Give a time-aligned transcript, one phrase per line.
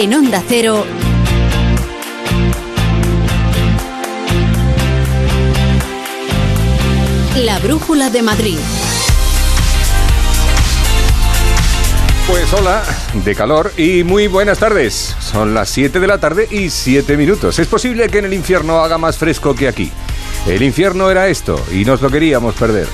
[0.00, 0.86] En Onda Cero.
[7.34, 8.58] La Brújula de Madrid.
[12.28, 15.16] Pues hola, de calor y muy buenas tardes.
[15.18, 17.58] Son las 7 de la tarde y 7 minutos.
[17.58, 19.90] Es posible que en el infierno haga más fresco que aquí.
[20.46, 22.86] El infierno era esto y nos lo queríamos perder.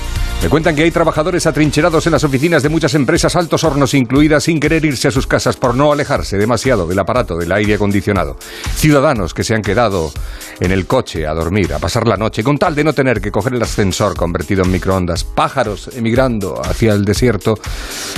[0.45, 4.43] Me cuentan que hay trabajadores atrincherados en las oficinas de muchas empresas, altos hornos incluidas,
[4.43, 8.37] sin querer irse a sus casas por no alejarse demasiado del aparato del aire acondicionado.
[8.75, 10.13] Ciudadanos que se han quedado
[10.59, 13.31] en el coche a dormir, a pasar la noche, con tal de no tener que
[13.31, 15.23] coger el ascensor convertido en microondas.
[15.23, 17.57] Pájaros emigrando hacia el desierto,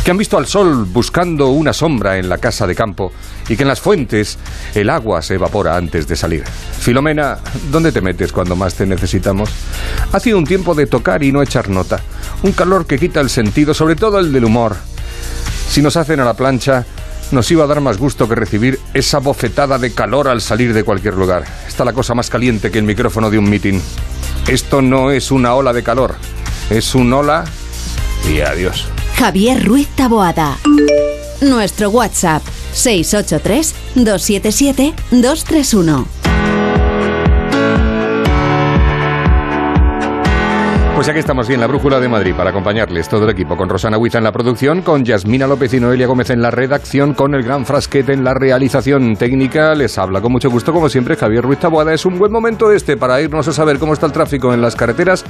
[0.03, 3.09] que han visto al sol buscando una sombra en la casa de campo
[3.47, 4.37] y que en las fuentes
[4.75, 6.43] el agua se evapora antes de salir.
[6.43, 7.39] Filomena,
[7.71, 9.49] ¿dónde te metes cuando más te necesitamos?
[10.11, 12.01] Ha sido un tiempo de tocar y no echar nota.
[12.43, 14.75] Un calor que quita el sentido, sobre todo el del humor.
[15.69, 16.85] Si nos hacen a la plancha,
[17.31, 20.83] nos iba a dar más gusto que recibir esa bofetada de calor al salir de
[20.83, 21.45] cualquier lugar.
[21.67, 23.81] Está la cosa más caliente que el micrófono de un mitin.
[24.47, 26.15] Esto no es una ola de calor,
[26.69, 27.43] es un ola
[28.29, 28.85] y adiós.
[29.17, 30.57] Javier Ruiz Taboada.
[31.41, 36.16] Nuestro WhatsApp 683 277 231.
[40.97, 43.69] Pues ya que estamos bien, la Brújula de Madrid para acompañarles todo el equipo, con
[43.69, 47.35] Rosana Huiza en la producción, con Yasmina López y Noelia Gómez en la redacción, con
[47.35, 49.75] el gran frasquete en la realización técnica.
[49.75, 51.93] Les habla con mucho gusto, como siempre, Javier Ruiz Taboada.
[51.93, 54.75] Es un buen momento este para irnos a saber cómo está el tráfico en las
[54.75, 55.23] carreteras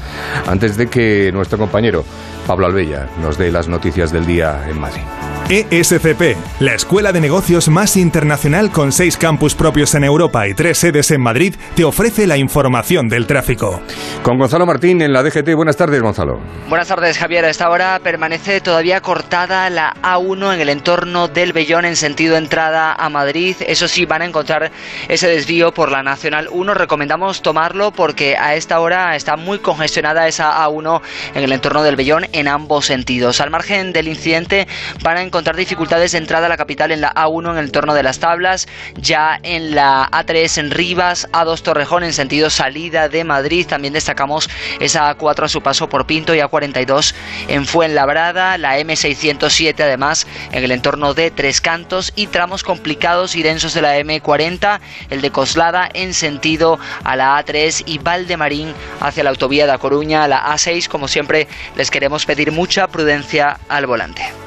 [0.47, 2.05] antes de que nuestro compañero
[2.47, 5.03] Pablo Albella nos dé las noticias del día en Madrid.
[5.49, 10.77] ESCP, la escuela de negocios más internacional con seis campus propios en Europa y tres
[10.77, 13.81] sedes en Madrid, te ofrece la información del tráfico.
[14.23, 15.55] Con Gonzalo Martín en la DGT.
[15.55, 16.41] Buenas tardes, Gonzalo.
[16.67, 17.45] Buenas tardes, Javier.
[17.45, 22.35] A esta hora permanece todavía cortada la A1 en el entorno del Bellón en sentido
[22.35, 23.55] entrada a Madrid.
[23.65, 24.69] Eso sí, van a encontrar
[25.07, 26.73] ese desvío por la Nacional 1.
[26.73, 31.01] Recomendamos tomarlo porque a esta hora está muy congestionada esa A1
[31.35, 33.39] en el entorno del Bellón en ambos sentidos.
[33.39, 34.67] Al margen del incidente
[35.03, 37.93] van a encontrar dificultades de entrada a la capital en la A1 en el entorno
[37.93, 43.23] de las tablas, ya en la A3 en Rivas, A2 Torrejón en sentido salida de
[43.23, 43.65] Madrid.
[43.67, 44.49] También destacamos
[44.79, 47.13] esa A4 a su paso por Pinto y A42
[47.47, 53.43] en Fuenlabrada, la M607 además en el entorno de Tres Cantos y tramos complicados y
[53.43, 59.23] densos de la M40, el de Coslada en sentido a la A3 y Valdemarín hacia
[59.23, 60.87] la autovía de A Coruña, la A6.
[60.87, 64.46] Como siempre, les queremos pedir mucha prudencia al volante.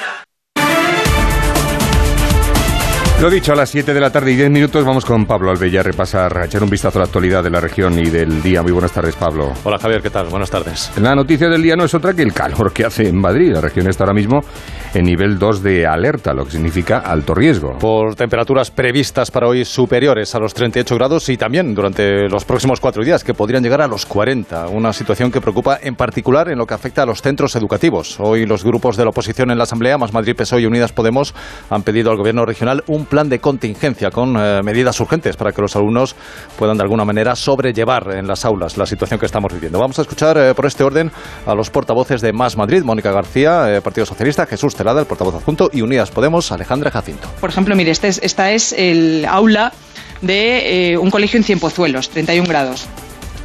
[3.21, 5.81] Lo dicho, a las 7 de la tarde y 10 minutos vamos con Pablo Albella
[5.81, 8.63] a repasar, a echar un vistazo a la actualidad de la región y del día.
[8.63, 9.53] Muy buenas tardes, Pablo.
[9.63, 10.25] Hola Javier, ¿qué tal?
[10.25, 10.91] Buenas tardes.
[10.97, 13.51] La noticia del día no es otra que el calor que hace en Madrid.
[13.53, 14.41] La región está ahora mismo
[14.95, 17.77] en nivel 2 de alerta, lo que significa alto riesgo.
[17.77, 22.79] Por temperaturas previstas para hoy superiores a los 38 grados y también durante los próximos
[22.79, 24.69] cuatro días que podrían llegar a los 40.
[24.69, 28.19] Una situación que preocupa en particular en lo que afecta a los centros educativos.
[28.19, 31.35] Hoy los grupos de la oposición en la Asamblea, Más Madrid, PSOE y Unidas Podemos,
[31.69, 35.61] han pedido al Gobierno regional un plan de contingencia con eh, medidas urgentes para que
[35.61, 36.15] los alumnos
[36.57, 39.77] puedan de alguna manera sobrellevar en las aulas la situación que estamos viviendo.
[39.79, 41.11] Vamos a escuchar eh, por este orden
[41.45, 45.35] a los portavoces de Más Madrid, Mónica García, eh, Partido Socialista, Jesús Celada, el portavoz
[45.35, 47.29] adjunto, y Unidas Podemos, Alejandra Jacinto.
[47.41, 49.73] Por ejemplo, mire, este es, esta es el aula
[50.21, 52.87] de un colegio en Cienpozuelos, 31 grados.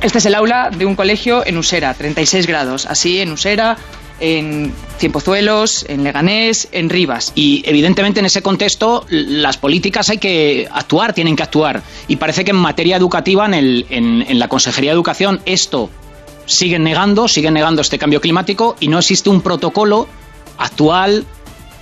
[0.00, 2.86] Este es el aula de un colegio en Usera, 36 grados.
[2.86, 3.76] Así en Usera,
[4.20, 7.32] en Cienpozuelos, en Leganés, en Rivas.
[7.34, 11.82] Y evidentemente en ese contexto las políticas hay que actuar, tienen que actuar.
[12.08, 15.90] Y parece que en materia educativa, en, el, en la Consejería de Educación, esto
[16.46, 20.08] siguen negando, siguen negando este cambio climático y no existe un protocolo
[20.58, 21.26] actual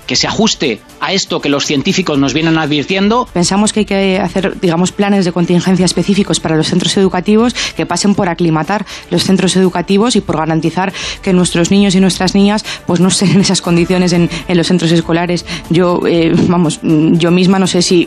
[0.06, 3.28] que se ajuste a esto que los científicos nos vienen advirtiendo.
[3.32, 7.86] Pensamos que hay que hacer, digamos, planes de contingencia específicos para los centros educativos que
[7.86, 10.92] pasen por aclimatar los centros educativos y por garantizar
[11.22, 14.66] que nuestros niños y nuestras niñas pues no estén en esas condiciones en, en los
[14.66, 15.44] centros escolares.
[15.70, 18.06] Yo, eh, vamos, yo misma no sé si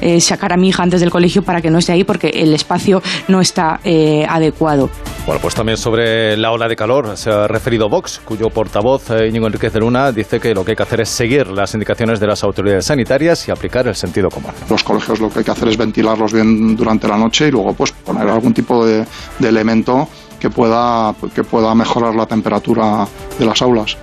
[0.00, 2.54] eh, sacar a mi hija antes del colegio para que no esté ahí porque el
[2.54, 4.90] espacio no está eh, adecuado.
[5.26, 9.46] Bueno, pues también sobre la ola de calor se ha referido Vox, cuyo portavoz Íñigo
[9.46, 12.26] Enríquez de Luna dice que lo que hay que hacer es seguir las indicaciones de
[12.26, 14.50] las autoridades sanitarias y aplicar el sentido común.
[14.68, 17.72] Los colegios lo que hay que hacer es ventilarlos bien durante la noche y luego
[17.74, 19.06] pues poner algún tipo de,
[19.38, 20.08] de elemento
[20.38, 23.06] que pueda, que pueda mejorar la temperatura
[23.38, 23.96] de las aulas.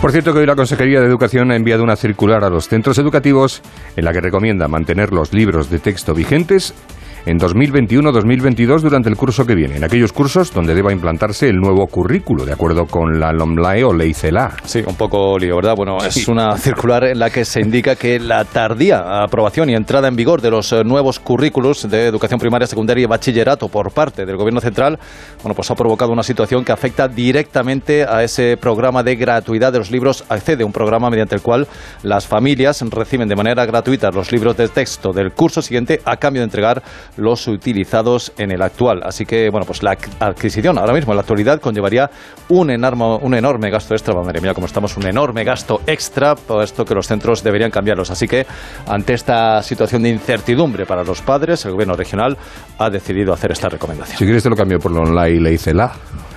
[0.00, 2.98] Por cierto que hoy la Consejería de Educación ha enviado una circular a los centros
[2.98, 3.62] educativos
[3.96, 6.74] en la que recomienda mantener los libros de texto vigentes
[7.26, 11.86] en 2021-2022 durante el curso que viene, en aquellos cursos donde deba implantarse el nuevo
[11.86, 14.52] currículo, de acuerdo con la LOMLAE o Ley CELA.
[14.64, 15.74] Sí, un poco lío, ¿verdad?
[15.76, 20.08] Bueno, es una circular en la que se indica que la tardía aprobación y entrada
[20.08, 24.24] en vigor de los eh, nuevos currículos de educación primaria, secundaria y bachillerato por parte
[24.26, 24.98] del Gobierno Central,
[25.42, 29.78] bueno, pues ha provocado una situación que afecta directamente a ese programa de gratuidad de
[29.78, 31.66] los libros Accede, un programa mediante el cual
[32.02, 36.40] las familias reciben de manera gratuita los libros de texto del curso siguiente a cambio
[36.40, 36.82] de entregar
[37.16, 39.00] los utilizados en el actual.
[39.04, 42.10] Así que, bueno, pues la adquisición ahora mismo en la actualidad conllevaría
[42.48, 44.14] un enorme, un enorme gasto extra.
[44.14, 48.10] Madre mía, como estamos, un enorme gasto extra, puesto que los centros deberían cambiarlos.
[48.10, 48.46] Así que,
[48.86, 52.36] ante esta situación de incertidumbre para los padres, el gobierno regional
[52.78, 54.18] ha decidido hacer esta recomendación.
[54.18, 55.92] Si quieres te lo cambio por lo online, le hice la.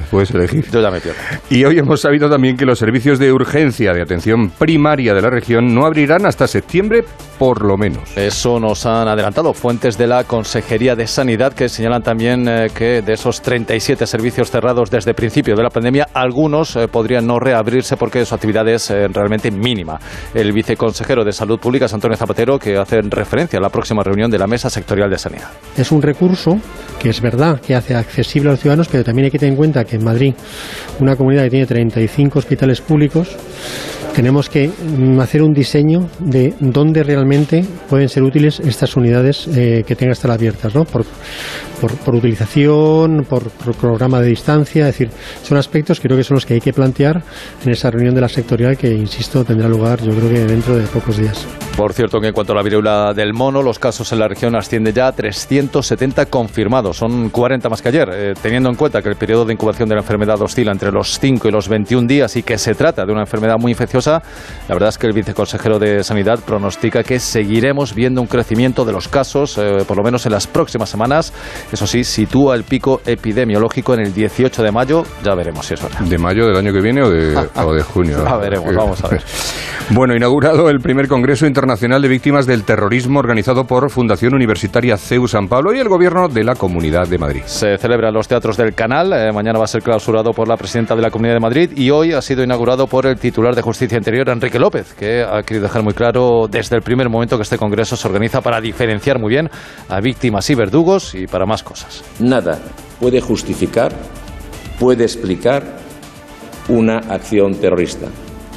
[0.10, 0.66] Puedes elegir.
[0.72, 1.20] Yo ya me pierdo.
[1.50, 5.30] Y hoy hemos sabido también que los servicios de urgencia de atención primaria de la
[5.30, 7.04] región no abrirán hasta septiembre
[7.38, 8.16] por lo menos.
[8.16, 13.02] Eso nos han adelantado fuentes de la Consejería de Sanidad que señalan también eh, que
[13.02, 17.40] de esos 37 servicios cerrados desde el principio de la pandemia, algunos eh, podrían no
[17.40, 20.00] reabrirse porque su actividad es eh, realmente mínima.
[20.34, 24.40] El viceconsejero de Salud Pública, Antonio Zapatero, que hace referencia a la próxima reunión de
[24.40, 25.50] la Mesa Sectorial de Sanidad.
[25.78, 26.60] Es un recurso
[27.00, 29.58] que es verdad que hace accesible a los ciudadanos, pero también hay que tener en
[29.58, 30.34] cuenta que en Madrid,
[31.00, 33.36] una comunidad que tiene 35 hospitales públicos,
[34.16, 39.84] tenemos que mm, hacer un diseño de dónde realmente pueden ser útiles estas unidades eh,
[39.86, 40.86] que tengan estar abiertas, ¿no?
[40.86, 41.06] Por,
[41.82, 45.10] por, por utilización, por, por, programa de distancia, es decir,
[45.44, 47.22] son aspectos que creo que son los que hay que plantear
[47.66, 50.88] en esa reunión de la sectorial que, insisto, tendrá lugar yo creo que dentro de
[50.88, 51.46] pocos días.
[51.76, 54.56] Por cierto, que en cuanto a la viruela del mono, los casos en la región
[54.56, 59.10] ascienden ya a 370 confirmados, son 40 más que ayer, eh, teniendo en cuenta que
[59.10, 62.36] el periodo de incubación de la enfermedad oscila entre los 5 y los 21 días
[62.36, 64.22] y que se trata de una enfermedad muy infecciosa,
[64.68, 68.92] la verdad es que el viceconsejero de Sanidad pronostica que seguiremos viendo un crecimiento de
[68.92, 71.34] los casos, eh, por lo menos en las próximas semanas.
[71.72, 75.04] Eso sí, sitúa el pico epidemiológico en el 18 de mayo.
[75.24, 76.00] Ya veremos si es verdad.
[76.02, 78.24] ¿De mayo del año que viene o de, o de junio?
[78.24, 79.24] Ya veremos, vamos a ver.
[79.92, 85.28] Bueno, inaugurado el primer Congreso Internacional de Víctimas del Terrorismo organizado por Fundación Universitaria CEU
[85.28, 87.44] San Pablo y el Gobierno de la Comunidad de Madrid.
[87.46, 89.14] Se celebra en los teatros del Canal.
[89.14, 91.90] Eh, mañana va a ser clausurado por la presidenta de la Comunidad de Madrid y
[91.90, 95.64] hoy ha sido inaugurado por el titular de Justicia Interior, Enrique López, que ha querido
[95.64, 99.30] dejar muy claro desde el primer momento que este Congreso se organiza para diferenciar muy
[99.30, 99.50] bien
[99.90, 102.04] a víctimas y verdugos y para más cosas.
[102.20, 102.60] Nada
[103.00, 103.92] puede justificar,
[104.80, 105.64] puede explicar
[106.70, 108.08] una acción terrorista.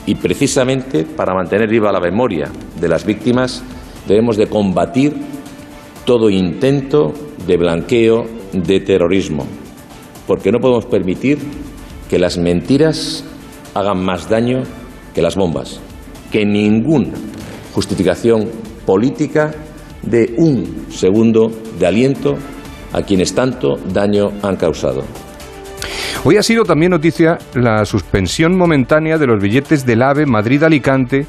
[0.06, 2.50] Y precisamente para mantener viva la memoria
[2.81, 3.62] de las víctimas
[4.06, 5.15] debemos de combatir
[6.05, 7.12] todo intento
[7.47, 9.47] de blanqueo de terrorismo,
[10.28, 11.38] porque no podemos permitir
[12.08, 13.25] que las mentiras
[13.75, 14.62] hagan más daño
[15.14, 15.80] que las bombas,
[16.30, 17.14] que ninguna
[17.75, 18.48] justificación
[18.86, 19.52] política
[20.02, 22.36] dé un segundo de aliento
[22.92, 25.02] a quienes tanto daño han causado.
[26.25, 31.26] Hoy ha sido también noticia la suspensión momentánea de los billetes del AVE Madrid-Alicante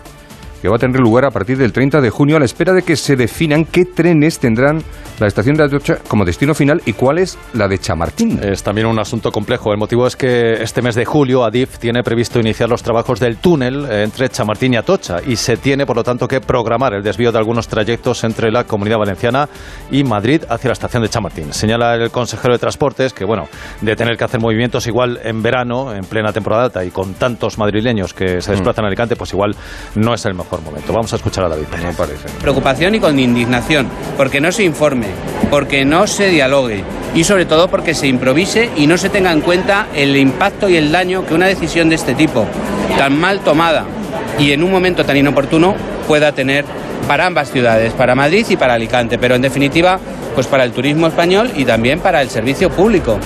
[0.62, 2.82] que va a tener lugar a partir del 30 de junio a la espera de
[2.82, 4.84] que se definan qué trenes tendrán
[5.20, 8.40] la estación de Atocha como destino final y cuál es la de Chamartín.
[8.42, 9.72] Es también un asunto complejo.
[9.72, 13.38] El motivo es que este mes de julio Adif tiene previsto iniciar los trabajos del
[13.38, 17.32] túnel entre Chamartín y Atocha y se tiene, por lo tanto, que programar el desvío
[17.32, 19.50] de algunos trayectos entre la Comunidad Valenciana
[19.92, 21.54] y Madrid hacia la estación de Chamartín.
[21.54, 23.48] Señala el consejero de Transportes que, bueno,
[23.82, 27.58] de tener que hacer movimientos igual en verano, en plena temporada alta y con tantos
[27.58, 29.56] madrileños que se desplazan a Alicante, pues igual
[29.96, 30.92] no es el mejor momento.
[30.92, 31.66] Vamos a escuchar a David.
[31.84, 32.28] No parece.
[32.42, 33.88] Preocupación y con indignación,
[34.18, 35.08] porque no se informe,
[35.50, 36.84] porque no se dialogue
[37.16, 40.78] y sobre todo porque se improvise y no se tenga en cuenta el impacto y
[40.78, 42.46] el daño que una decisión de este tipo,
[42.98, 43.86] tan mal tomada
[44.38, 45.76] y en un momento tan inoportuno,
[46.08, 46.66] pueda tener
[47.08, 50.00] para ambas ciudades, para Madrid y para Alicante, pero en definitiva,
[50.36, 53.20] pues para el turismo español y también para el servicio público.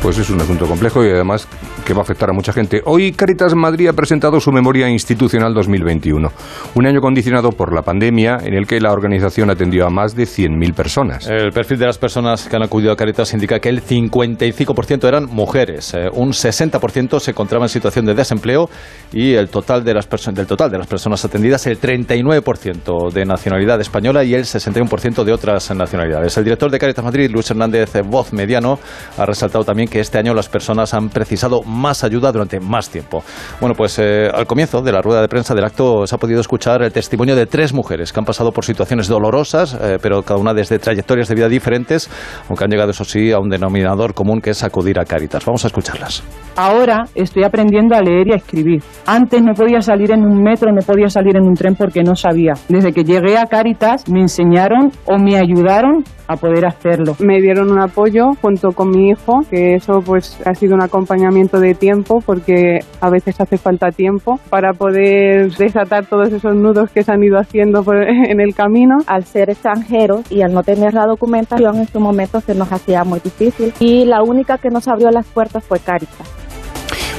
[0.00, 1.48] Pues es un asunto complejo y además
[1.86, 2.82] que va a afectar a mucha gente.
[2.84, 6.32] Hoy Caritas Madrid ha presentado su memoria institucional 2021,
[6.74, 10.24] un año condicionado por la pandemia en el que la organización atendió a más de
[10.24, 11.28] 100.000 personas.
[11.28, 15.26] El perfil de las personas que han acudido a Caritas indica que el 55% eran
[15.26, 18.68] mujeres, eh, un 60% se encontraba en situación de desempleo
[19.12, 23.80] y el total de las del total de las personas atendidas el 39% de nacionalidad
[23.80, 26.36] española y el 61% de otras nacionalidades.
[26.36, 28.80] El director de Caritas Madrid, Luis Hernández Voz Mediano,
[29.16, 33.22] ha resaltado también que este año las personas han precisado más ayuda durante más tiempo.
[33.60, 36.40] Bueno, pues eh, al comienzo de la rueda de prensa del acto se ha podido
[36.40, 40.40] escuchar el testimonio de tres mujeres que han pasado por situaciones dolorosas, eh, pero cada
[40.40, 42.10] una desde trayectorias de vida diferentes,
[42.48, 45.44] aunque han llegado, eso sí, a un denominador común que es acudir a Caritas.
[45.44, 46.22] Vamos a escucharlas.
[46.56, 48.82] Ahora estoy aprendiendo a leer y a escribir.
[49.06, 52.14] Antes no podía salir en un metro, no podía salir en un tren porque no
[52.14, 52.54] sabía.
[52.68, 57.14] Desde que llegué a Caritas me enseñaron o me ayudaron a poder hacerlo.
[57.20, 61.60] Me dieron un apoyo junto con mi hijo, que eso pues ha sido un acompañamiento
[61.60, 67.02] de tiempo porque a veces hace falta tiempo para poder desatar todos esos nudos que
[67.02, 68.96] se han ido haciendo por- en el camino.
[69.06, 73.04] Al ser extranjeros y al no tener la documentación en su momento se nos hacía
[73.04, 76.32] muy difícil y la única que nos abrió las puertas fue Caritas.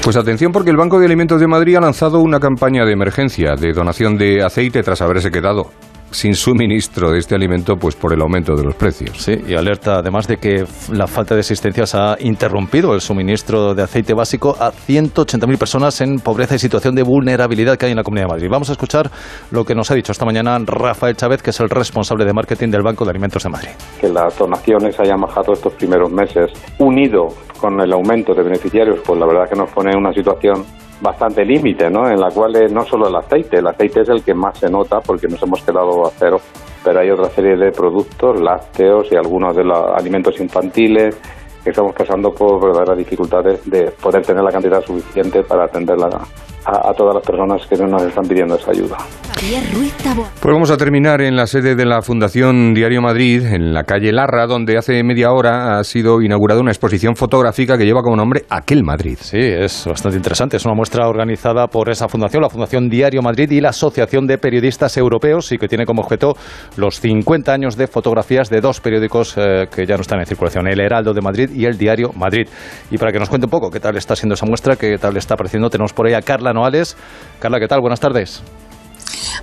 [0.02, 3.54] Pues atención porque el Banco de Alimentos de Madrid ha lanzado una campaña de emergencia
[3.56, 5.66] de donación de aceite tras haberse quedado
[6.10, 9.18] sin suministro de este alimento pues por el aumento de los precios.
[9.18, 13.82] Sí, y alerta además de que la falta de asistencias ha interrumpido el suministro de
[13.82, 18.02] aceite básico a 180.000 personas en pobreza y situación de vulnerabilidad que hay en la
[18.02, 18.48] Comunidad de Madrid.
[18.50, 19.10] Vamos a escuchar
[19.50, 22.68] lo que nos ha dicho esta mañana Rafael Chávez, que es el responsable de marketing
[22.70, 23.70] del Banco de Alimentos de Madrid.
[24.00, 27.28] que las donaciones hayan bajado estos primeros meses, unido
[27.60, 30.64] con el aumento de beneficiarios, pues la verdad que nos pone en una situación
[31.00, 32.08] bastante límite, ¿no?
[32.08, 35.00] En la cual no solo el aceite, el aceite es el que más se nota
[35.00, 36.40] porque nos hemos quedado a cero,
[36.84, 41.16] pero hay otra serie de productos, lácteos y algunos de los alimentos infantiles
[41.62, 46.08] que estamos pasando por verdaderas dificultades de poder tener la cantidad suficiente para atender la-
[46.64, 48.96] a, a todas las personas que nos están pidiendo esa ayuda.
[50.40, 54.12] Pues vamos a terminar en la sede de la Fundación Diario Madrid, en la calle
[54.12, 58.44] Larra, donde hace media hora ha sido inaugurada una exposición fotográfica que lleva como nombre
[58.50, 59.16] Aquel Madrid.
[59.20, 60.56] Sí, es bastante interesante.
[60.56, 64.38] Es una muestra organizada por esa fundación, la Fundación Diario Madrid y la Asociación de
[64.38, 66.34] Periodistas Europeos y que tiene como objeto
[66.76, 70.66] los 50 años de fotografías de dos periódicos eh, que ya no están en circulación,
[70.66, 72.48] El Heraldo de Madrid y El Diario Madrid.
[72.90, 75.16] Y para que nos cuente un poco qué tal está siendo esa muestra, qué tal
[75.16, 76.96] está apareciendo, tenemos por ahí a Carla Noales.
[77.38, 77.80] Carla, ¿qué tal?
[77.80, 78.42] Buenas tardes.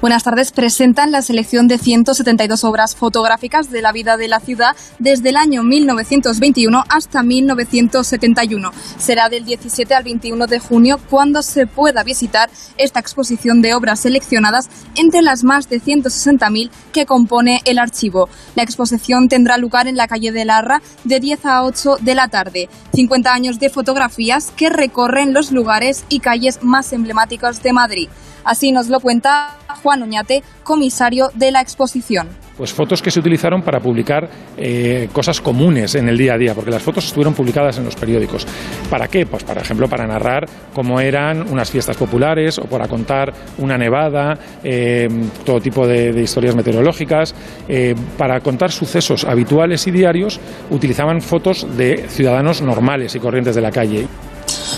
[0.02, 0.52] Buenas tardes.
[0.52, 5.38] Presentan la selección de 172 obras fotográficas de la vida de la ciudad desde el
[5.38, 8.72] año 1921 hasta 1971.
[8.98, 14.02] Será del 17 al 21 de junio cuando se pueda visitar esta exposición de obras
[14.02, 18.30] seleccionadas entre las más de 160.000 que compone el archivo.
[18.56, 22.28] La exposición tendrá lugar en la calle de Larra de 10 a 8 de la
[22.28, 22.70] tarde.
[22.94, 28.10] 50 años de fotografías que recorren los lugares y calles más emblemáticos de Madrid.
[28.46, 32.28] Así nos lo cuenta Juan Oñate, comisario de la exposición.
[32.58, 36.54] Pues fotos que se utilizaron para publicar eh, cosas comunes en el día a día,
[36.54, 38.48] porque las fotos estuvieron publicadas en los periódicos.
[38.90, 39.26] ¿Para qué?
[39.26, 44.38] Pues, por ejemplo, para narrar cómo eran unas fiestas populares o para contar una nevada,
[44.64, 45.10] eh,
[45.44, 47.36] todo tipo de, historias meteorológicas.
[47.68, 53.62] Eh, para contar sucesos habituales y diarios, utilizaban fotos de ciudadanos normales y corrientes de
[53.62, 54.08] la calle.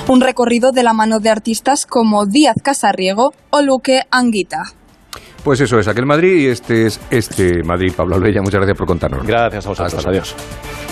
[0.07, 4.63] Un recorrido de la mano de artistas como Díaz Casarriego o Luque Anguita.
[5.43, 7.93] Pues eso es Aquel Madrid y este es este Madrid.
[7.95, 9.25] Pablo Albella, muchas gracias por contarnos.
[9.25, 9.93] Gracias a vosotros.
[9.93, 10.35] Hasta adiós.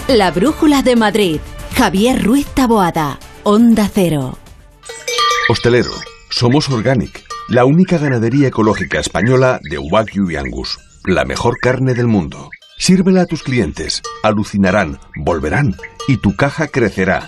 [0.07, 1.39] La Brújula de Madrid.
[1.75, 3.19] Javier Ruiz Taboada.
[3.43, 4.37] Onda Cero.
[5.49, 5.91] Hostelero,
[6.29, 12.07] somos Organic, la única ganadería ecológica española de Wagyu y Angus, la mejor carne del
[12.07, 12.49] mundo.
[12.79, 15.75] Sírvela a tus clientes, alucinarán, volverán
[16.07, 17.27] y tu caja crecerá.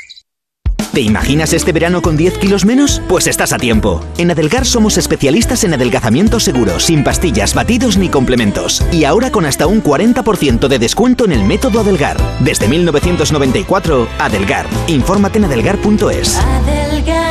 [0.93, 3.01] ¿Te imaginas este verano con 10 kilos menos?
[3.07, 4.03] Pues estás a tiempo.
[4.17, 8.83] En Adelgar somos especialistas en adelgazamiento seguro, sin pastillas, batidos ni complementos.
[8.91, 12.17] Y ahora con hasta un 40% de descuento en el método Adelgar.
[12.41, 14.67] Desde 1994, Adelgar.
[14.87, 16.37] Infórmate en adelgar.es.
[16.37, 17.30] Adelgar.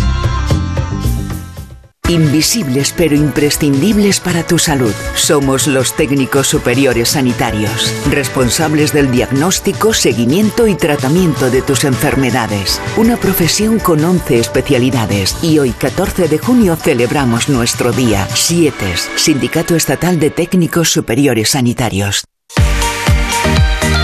[2.09, 4.93] Invisibles pero imprescindibles para tu salud.
[5.15, 12.81] Somos los técnicos superiores sanitarios, responsables del diagnóstico, seguimiento y tratamiento de tus enfermedades.
[12.97, 18.27] Una profesión con 11 especialidades y hoy 14 de junio celebramos nuestro día.
[18.27, 22.25] SIETES, Sindicato Estatal de Técnicos Superiores Sanitarios.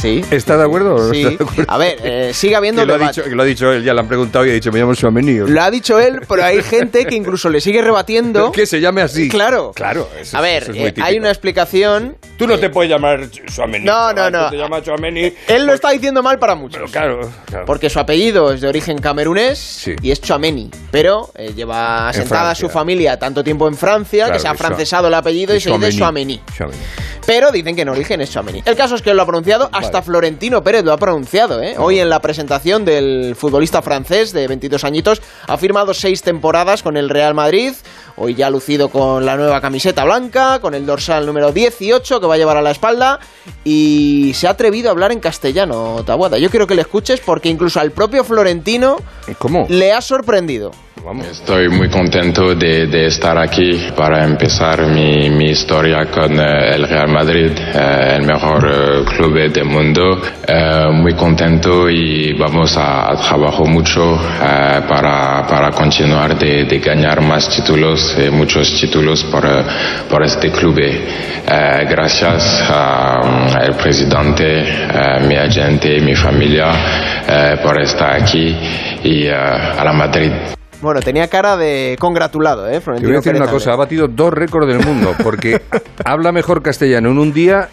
[0.00, 0.24] Sí.
[0.30, 0.94] ¿Está de acuerdo?
[0.96, 1.22] o no Sí.
[1.22, 1.72] está de acuerdo?
[1.72, 3.94] A ver, eh, sigue habiendo Que lo, ha dicho, que lo ha dicho él, ya
[3.94, 5.38] le han preguntado y ha dicho, me llamo Chouameni.
[5.48, 8.50] Lo ha dicho él, pero hay gente que incluso le sigue rebatiendo.
[8.52, 9.28] Que se llame así.
[9.28, 9.72] Claro.
[9.74, 10.08] Claro.
[10.20, 12.16] eso- A ver, eso es muy eh, hay una explicación.
[12.36, 13.84] Tú no te puedes llamar Chouameni.
[13.84, 14.46] No, no, no.
[14.46, 14.82] tú Te llamas.
[15.48, 16.90] Él lo está diciendo mal para muchos.
[16.90, 17.64] Claro, claro.
[17.66, 20.70] Porque su apellido es de origen camerunés y es Chouameni.
[20.90, 22.68] Pero eh, lleva En sentada Francia.
[22.68, 25.70] su familia tanto tiempo en Francia Claro, que se ha francesado el apellido y, se
[25.70, 25.98] dice.
[25.98, 26.40] Chouameni.
[27.24, 28.62] Pero dicen que en origen es Chouameni.
[28.64, 31.62] El caso es que él lo ha pronunciado, hasta Florentino Pérez lo ha pronunciado.
[31.62, 31.74] ¿eh?
[31.78, 36.96] Hoy en la presentación del futbolista francés de 22 añitos ha firmado seis temporadas con
[36.96, 37.72] el Real Madrid.
[38.16, 42.26] Hoy ya ha lucido con la nueva camiseta blanca, con el dorsal número 18 que
[42.26, 43.18] va a llevar a la espalda.
[43.64, 46.38] Y se ha atrevido a hablar en castellano, Tabuada.
[46.38, 48.98] Yo quiero que le escuches porque incluso al propio Florentino
[49.38, 49.66] ¿Cómo?
[49.68, 50.72] le ha sorprendido.
[51.02, 57.50] Estoy muy contento de, estar aquí para empezar mi, historia con eh, el Real Madrid,
[57.50, 60.20] eh, el mejor eh, club del mundo.
[60.92, 64.16] Muy contento y vamos a, trabajar mucho
[64.88, 69.44] para, para continuar de, ganar más títulos, muchos títulos por,
[70.08, 70.80] por este club.
[71.46, 76.70] Gracias al presidente, eh, mi agente, mi familia
[77.60, 78.56] por estar aquí
[79.02, 80.30] y a la Madrid.
[80.82, 82.72] Bueno, tenía cara de congratulado, ¿eh?
[82.74, 83.60] Te Florentino voy a decir Pérez una también.
[83.60, 85.62] cosa, ha batido dos récords del mundo, porque
[86.04, 87.68] habla mejor castellano en un día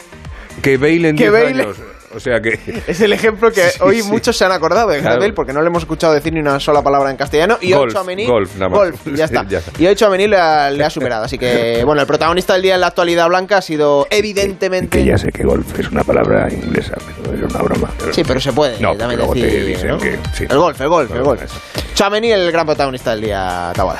[0.61, 1.77] que Bale en Que 10 Bale- años.
[2.15, 2.59] O sea que...
[2.87, 4.09] Es el ejemplo que Sí, hoy sí.
[4.09, 5.15] muchos se han acordado de Claro.
[5.17, 7.57] Gradel porque no le hemos escuchado decir ni una sola palabra en castellano.
[7.61, 8.79] Y Golf, Tchouaméni- golf, nada más.
[8.79, 9.45] golf, ya está.
[9.47, 9.71] Ya está.
[9.81, 11.23] Y hoy Chouameni le ha, le ha superado.
[11.25, 14.99] Así que, bueno, el protagonista del día en la actualidad blanca ha sido evidentemente.
[14.99, 17.91] Que ya sé que golf es una palabra inglesa, pero es una broma.
[18.11, 19.65] Sí, pero se puede No, también luego te decir.
[19.65, 19.97] dicen ¿no?
[19.99, 20.45] que sí.
[20.49, 21.41] El golf, el golf, el golf.
[21.93, 23.99] Chouameni, el gran protagonista del día, Tabada.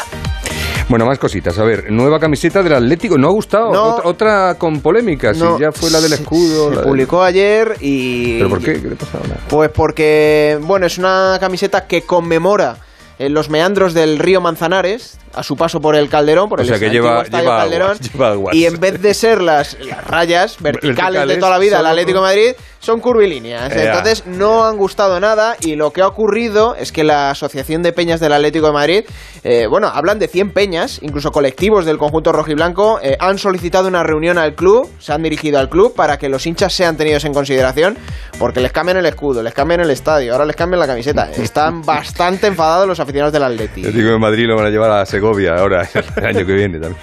[0.90, 1.58] Bueno, más cositas.
[1.60, 3.18] A ver, nueva camiseta del Atlético.
[3.18, 3.72] ¿No ha gustado?
[3.72, 3.84] No.
[3.96, 5.34] Otra, otra con polémica.
[5.34, 6.70] Si ya fue la del escudo.
[6.72, 8.38] Se del- publicó ayer y.
[8.38, 8.82] ¿Pero por qué?
[8.82, 9.38] ¿Qué le pasa ahora?
[9.48, 12.76] Pues porque, bueno, es una camiseta que conmemora
[13.20, 16.68] eh, los meandros del río Manzanares a su paso por el Calderón, por O el
[16.70, 17.92] sea que lleva- lleva Calderón.
[17.92, 18.56] aguas, lleva aguas.
[18.56, 22.18] Y en vez de ser las, las rayas verticales, de toda la vida del Atlético
[22.20, 23.72] de Madrid, son curvilíneas.
[23.76, 23.84] Ea.
[23.98, 27.92] Entonces no han gustado nada y lo que ha ocurrido es que la Asociación de
[27.94, 29.04] Peñas del Atlético de Madrid,
[29.44, 34.02] eh, bueno, hablan de 100 peñas, incluso colectivos del conjunto rojiblanco, eh, han solicitado una
[34.02, 37.34] reunión al club, se han dirigido al club para que los hinchas sean tenidos en
[37.34, 37.98] consideración,
[38.40, 41.30] porque les cambian el escudo, les cambian el estadio, ahora les cambian la camiseta.
[41.38, 43.82] Están bastante enfadados los aficionados del Atlético.
[43.82, 46.80] El Atlético de Madrid lo van a llevar a Segovia ahora, el año que viene
[46.80, 46.96] también.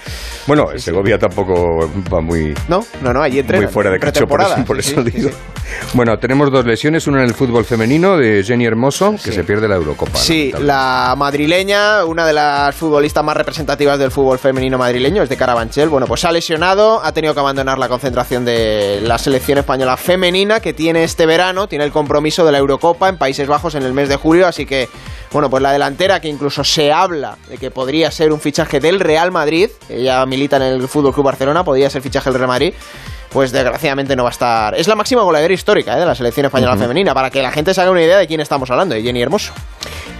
[0.47, 3.65] Bueno, el Segovia tampoco va muy, No, no, no, allí entrenan.
[3.65, 5.29] muy fuera de cacho, por eso, por sí, eso sí, digo.
[5.29, 5.35] sí.
[5.93, 9.67] Bueno, tenemos dos lesiones, una en el fútbol femenino de Jenny Hermoso, que se pierde
[9.67, 10.17] la Eurocopa.
[10.17, 15.37] Sí, la madrileña, una de las futbolistas más representativas del fútbol femenino madrileño, es de
[15.37, 15.89] Carabanchel.
[15.89, 20.59] Bueno, pues ha lesionado, ha tenido que abandonar la concentración de la selección española femenina
[20.59, 23.93] que tiene este verano, tiene el compromiso de la Eurocopa en Países Bajos en el
[23.93, 24.89] mes de julio, así que,
[25.31, 28.99] bueno, pues la delantera que incluso se habla de que podría ser un fichaje del
[28.99, 32.73] Real Madrid, ella milita en el Fútbol Club Barcelona, podría ser fichaje del Real Madrid.
[33.29, 34.75] Pues desgraciadamente no va a estar.
[34.75, 35.99] Es la máxima goleadora histórica ¿eh?
[35.99, 38.39] de la selección española femenina, para que la gente se haga una idea de quién
[38.39, 39.51] estamos hablando, de Jenny Hermoso.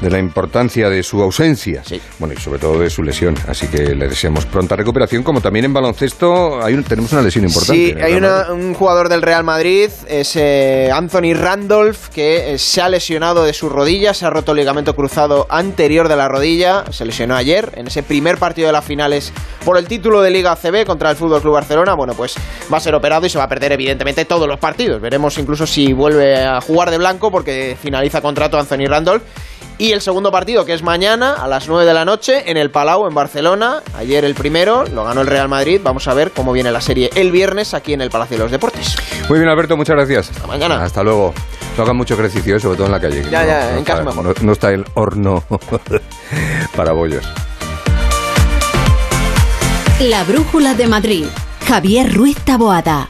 [0.01, 1.81] de la importancia de su ausencia.
[2.19, 3.35] Bueno, y sobre todo de su lesión.
[3.47, 7.45] Así que le deseamos pronta recuperación, como también en baloncesto hay un- tenemos una lesión
[7.45, 7.95] importante.
[7.95, 12.81] Sí, hay una- un jugador del Real Madrid, es eh, Anthony Randolph, que eh, se
[12.81, 16.83] ha lesionado de su rodilla, se ha roto el ligamento cruzado anterior de la rodilla,
[16.91, 19.33] se lesionó ayer en ese primer partido de las finales
[19.65, 21.95] por el título de Liga ACB contra el Fútbol Club Barcelona.
[21.95, 22.35] Bueno, pues
[22.71, 25.01] va a ser operado y se va a perder evidentemente todos los partidos.
[25.01, 29.23] Veremos incluso si vuelve a jugar de blanco porque finaliza contrato Anthony Randolph.
[29.79, 32.71] Y el segundo partido, que es mañana a las 9 de la noche en el
[32.71, 33.83] Palau, en Barcelona.
[33.95, 35.79] Ayer el primero, lo ganó el Real Madrid.
[35.83, 38.51] Vamos a ver cómo viene la serie el viernes aquí en el Palacio de los
[38.51, 38.95] Deportes.
[39.29, 40.31] Muy bien, Alberto, muchas gracias.
[40.31, 40.83] Hasta mañana.
[40.83, 41.31] Hasta luego.
[41.77, 43.23] No hagan mucho ejercicio, eh, sobre todo en la calle.
[43.29, 44.23] Ya, no- ya, no en casa mejor.
[44.25, 45.43] No, no está el horno
[46.75, 47.23] para bollos.
[49.99, 51.25] La Brújula de Madrid.
[51.67, 53.09] Javier Ruiz Taboada.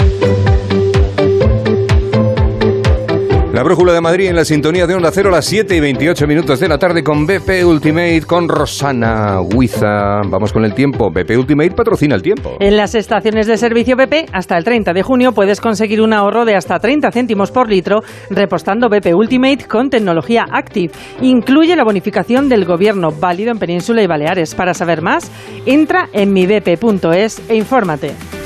[3.53, 6.25] La Brújula de Madrid en la sintonía de Onda Cero a las 7 y 28
[6.25, 10.21] minutos de la tarde con BP Ultimate, con Rosana Huiza.
[10.25, 11.11] Vamos con el tiempo.
[11.11, 12.55] BP Ultimate patrocina el tiempo.
[12.61, 16.45] En las estaciones de servicio BP, hasta el 30 de junio puedes conseguir un ahorro
[16.45, 20.93] de hasta 30 céntimos por litro repostando BP Ultimate con tecnología Active.
[21.19, 24.55] Incluye la bonificación del gobierno válido en Península y Baleares.
[24.55, 25.29] Para saber más,
[25.65, 28.40] entra en mibp.es e infórmate.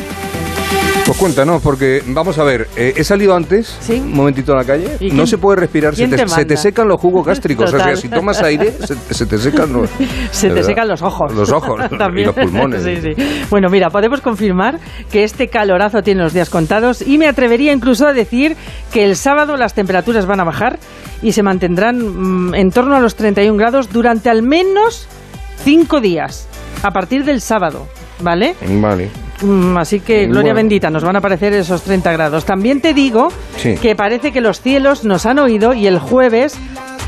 [1.06, 4.98] Pues cuéntanos, porque vamos a ver, eh, he salido antes, un momentito a la calle,
[5.00, 6.58] ¿Y no quién- se puede respirar, se te, te se te manda?
[6.58, 9.88] secan los jugos gástricos, o sea, si tomas aire, se, se te secan los...
[10.32, 11.32] Se te secan los ojos.
[11.36, 11.80] Los ojos
[12.16, 12.82] y los pulmones.
[12.84, 13.46] Sí, sí.
[13.52, 14.80] Bueno, mira, podemos confirmar
[15.12, 18.58] que este calorazo tiene los días contados y me atrevería incluso a decir
[18.92, 20.80] que el sábado las temperaturas van a bajar
[21.22, 21.98] y se mantendrán
[22.50, 25.08] mm, en torno a los 31 grados durante al menos
[25.64, 26.48] 5 días,
[26.84, 27.88] a partir del sábado,
[28.22, 28.56] ¿vale?
[28.82, 29.10] Vale.
[29.42, 30.56] Mm, Así que, gloria Bueno.
[30.56, 32.46] bendita, nos van a aparecer esos 30 grados.
[32.46, 33.76] También te digo Sí.
[33.76, 36.58] que parece que los cielos nos han oído y el jueves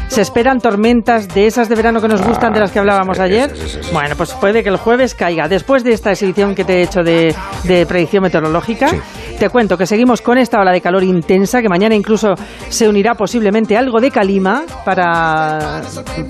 [0.08, 3.54] se esperan tormentas de esas de verano que nos gustan, de las que hablábamos ayer.
[3.92, 5.48] Bueno, pues puede que el jueves caiga.
[5.48, 8.90] Después de esta exhibición que te he hecho de, de predicción meteorológica,
[9.38, 12.34] te cuento que seguimos con esta ola de calor intensa, que mañana incluso
[12.70, 15.82] se unirá posiblemente algo de calima para,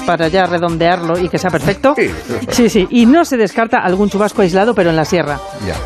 [0.06, 1.96] para ya redondearlo y que sea perfecto.
[2.50, 5.40] Sí, sí, y no se descarta algún chubasco aislado, pero en la sierra.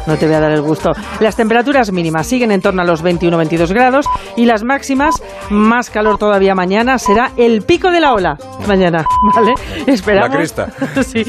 [0.07, 0.91] No te voy a dar el gusto.
[1.19, 6.17] Las temperaturas mínimas siguen en torno a los 21-22 grados y las máximas, más calor
[6.17, 9.03] todavía mañana, será el pico de la ola mañana,
[9.35, 9.53] ¿vale?
[9.87, 10.29] Esperamos.
[10.29, 10.67] La cresta.
[11.03, 11.23] sí,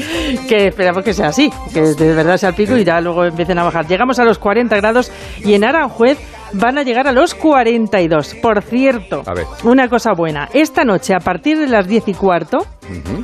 [0.47, 3.57] que esperamos que sea así, que de verdad sea el pico y ya luego empiecen
[3.59, 3.87] a bajar.
[3.87, 5.11] Llegamos a los 40 grados
[5.43, 6.19] y en Aranjuez
[6.53, 8.35] van a llegar a los 42.
[8.41, 9.45] Por cierto, A ver.
[9.63, 12.59] una cosa buena, esta noche a partir de las 10 y cuarto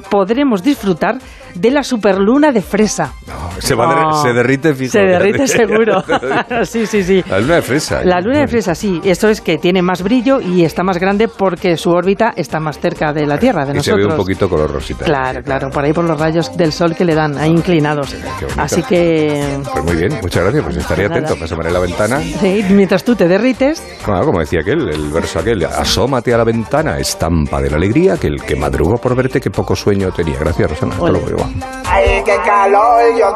[0.10, 1.18] podremos disfrutar
[1.54, 3.14] de la superluna de fresa.
[3.60, 4.22] Se, va a Oh.
[4.24, 4.92] se derrite fijo.
[4.92, 6.04] Se derrite seguro.
[6.64, 7.24] sí, sí, sí.
[7.30, 8.02] La luna de fresa.
[8.04, 9.02] La luna de fresa, sí.
[9.04, 12.80] Esto es que tiene más brillo y está más grande porque su órbita está más
[12.80, 15.06] cerca de la Tierra, de Y se ve un poquito color rosita.
[15.06, 18.16] Claro, claro, por ahí por los rayos del sol que le dan, ahí inclinados.
[18.58, 20.64] Así que, Pues muy bien, muchas gracias.
[20.64, 21.16] Pues estaré Nada.
[21.22, 22.20] atento, pasándome la ventana.
[22.22, 26.44] sí, mientras tú te derrites, Claro, como decía aquel, el verso aquel, asómate a la
[26.44, 30.38] ventana, estampa de la alegría, que el que madrugó por verte, que poco sueño tenía.
[30.40, 30.94] Gracias, Rosana.
[30.96, 31.50] Hasta luego.
[31.86, 33.36] Ay, qué calor yo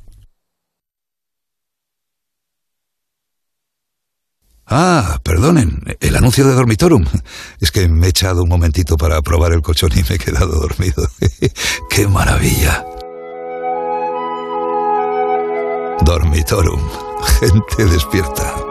[4.73, 7.03] Ah, perdonen, el anuncio de Dormitorum.
[7.59, 10.61] Es que me he echado un momentito para probar el colchón y me he quedado
[10.61, 11.09] dormido.
[11.89, 12.85] ¡Qué maravilla!
[16.05, 16.81] Dormitorum.
[17.41, 18.70] Gente despierta.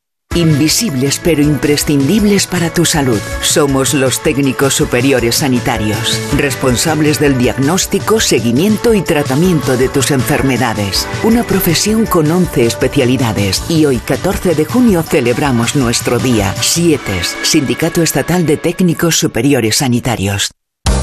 [0.35, 3.19] Invisibles pero imprescindibles para tu salud.
[3.41, 11.05] Somos los técnicos superiores sanitarios, responsables del diagnóstico, seguimiento y tratamiento de tus enfermedades.
[11.23, 16.55] Una profesión con 11 especialidades y hoy 14 de junio celebramos nuestro día.
[16.55, 20.51] SIETES, Sindicato Estatal de Técnicos Superiores Sanitarios.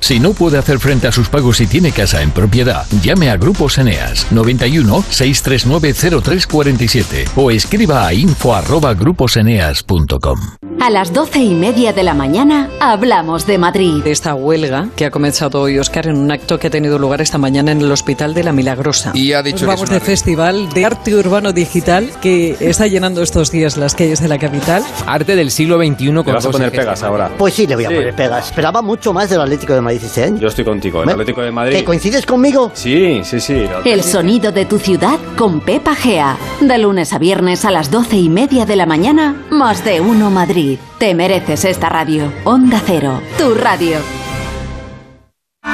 [0.00, 3.36] Si no puede hacer frente a sus pagos y tiene casa en propiedad, llame a
[3.36, 10.38] Grupos Eneas 91 639 0347 o escriba a info@gruposeneas.com.
[10.80, 14.06] A las doce y media de la mañana hablamos de Madrid.
[14.06, 17.36] Esta huelga que ha comenzado hoy Oscar en un acto que ha tenido lugar esta
[17.36, 19.10] mañana en el Hospital de la Milagrosa.
[19.14, 23.50] Y ha dicho Nos vamos de festival de arte urbano digital que está llenando estos
[23.50, 24.84] días las calles de la capital.
[25.06, 27.32] Arte del siglo XXI con vas a poner pegas ahora.
[27.36, 27.94] Pues sí, le voy a Sí.
[27.96, 28.46] poner pegas.
[28.46, 30.38] Esperaba mucho más del Atlético de Madrid este año.
[30.38, 31.76] Yo estoy contigo, el ¿Me- Atlético de Madrid.
[31.78, 32.70] ¿Te coincides conmigo?
[32.74, 33.64] Sí, sí, sí.
[33.84, 36.36] El sonido de tu ciudad con Pepa Gea.
[36.60, 40.30] De lunes a viernes a las doce y media de la mañana, más de uno
[40.30, 40.78] Madrid.
[40.98, 42.32] Te mereces esta radio.
[42.44, 43.96] Onda Cero, tu radio.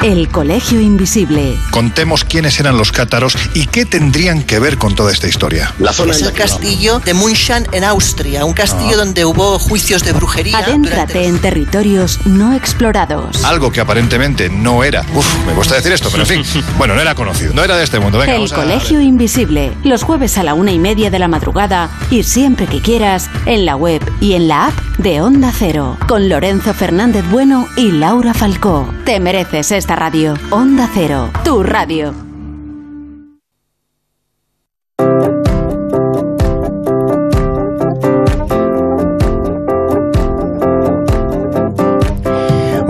[0.05, 1.57] El Colegio Invisible.
[1.71, 5.73] Contemos quiénes eran los cátaros y qué tendrían que ver con toda esta historia.
[5.79, 8.97] es el castillo de Munchen en Austria, un castillo Ah.
[8.97, 10.59] donde hubo juicios de brujería.
[10.59, 13.43] Adéntrate en territorios no explorados.
[13.43, 15.03] Algo que aparentemente no era.
[15.15, 16.63] Uf, me cuesta decir esto, pero en fin.
[16.77, 17.53] Bueno, no era conocido.
[17.55, 18.19] No era de este mundo.
[18.19, 21.27] Venga, El vamos a- Colegio Invisible, los jueves a la una y media de la
[21.27, 25.97] madrugada y siempre que quieras en la web y en la app de Onda Cero,
[26.07, 28.87] con Lorenzo Fernández Bueno y Laura Falcó.
[29.05, 30.35] Te mereces esta radio.
[30.51, 32.13] Onda Cero, tu radio.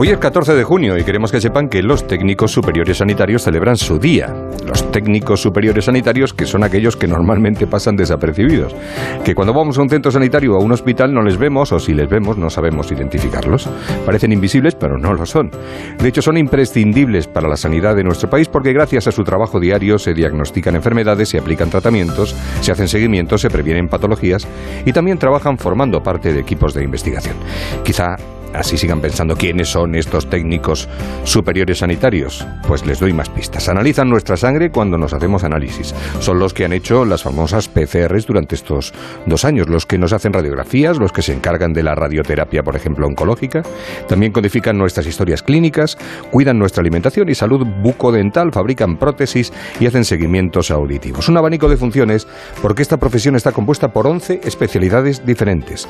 [0.05, 3.75] Hoy es 14 de junio y queremos que sepan que los técnicos superiores sanitarios celebran
[3.75, 4.31] su día.
[4.63, 8.75] Los técnicos superiores sanitarios que son aquellos que normalmente pasan desapercibidos.
[9.23, 11.79] Que cuando vamos a un centro sanitario o a un hospital no les vemos o
[11.79, 13.67] si les vemos no sabemos identificarlos.
[14.05, 15.49] Parecen invisibles pero no lo son.
[15.97, 19.59] De hecho son imprescindibles para la sanidad de nuestro país porque gracias a su trabajo
[19.59, 24.47] diario se diagnostican enfermedades, se aplican tratamientos, se hacen seguimientos, se previenen patologías
[24.85, 27.37] y también trabajan formando parte de equipos de investigación.
[27.83, 28.17] Quizá
[28.55, 30.87] Así sigan pensando quiénes son estos técnicos
[31.23, 32.47] superiores sanitarios.
[32.67, 33.67] Pues les doy más pistas.
[33.69, 35.93] Analizan nuestra sangre cuando nos hacemos análisis.
[36.19, 38.93] Son los que han hecho las famosas PCRs durante estos
[39.25, 42.75] dos años, los que nos hacen radiografías, los que se encargan de la radioterapia, por
[42.75, 43.63] ejemplo, oncológica.
[44.07, 45.97] También codifican nuestras historias clínicas,
[46.31, 51.27] cuidan nuestra alimentación y salud bucodental, fabrican prótesis y hacen seguimientos auditivos.
[51.27, 52.27] Un abanico de funciones
[52.61, 55.87] porque esta profesión está compuesta por 11 especialidades diferentes.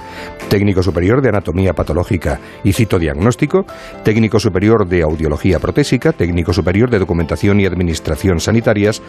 [0.49, 3.65] Técnico superior de anatomía patológica y citodiagnóstico,
[4.03, 9.01] técnico superior de audiología protésica, técnico superior de documentación y administración sanitarias,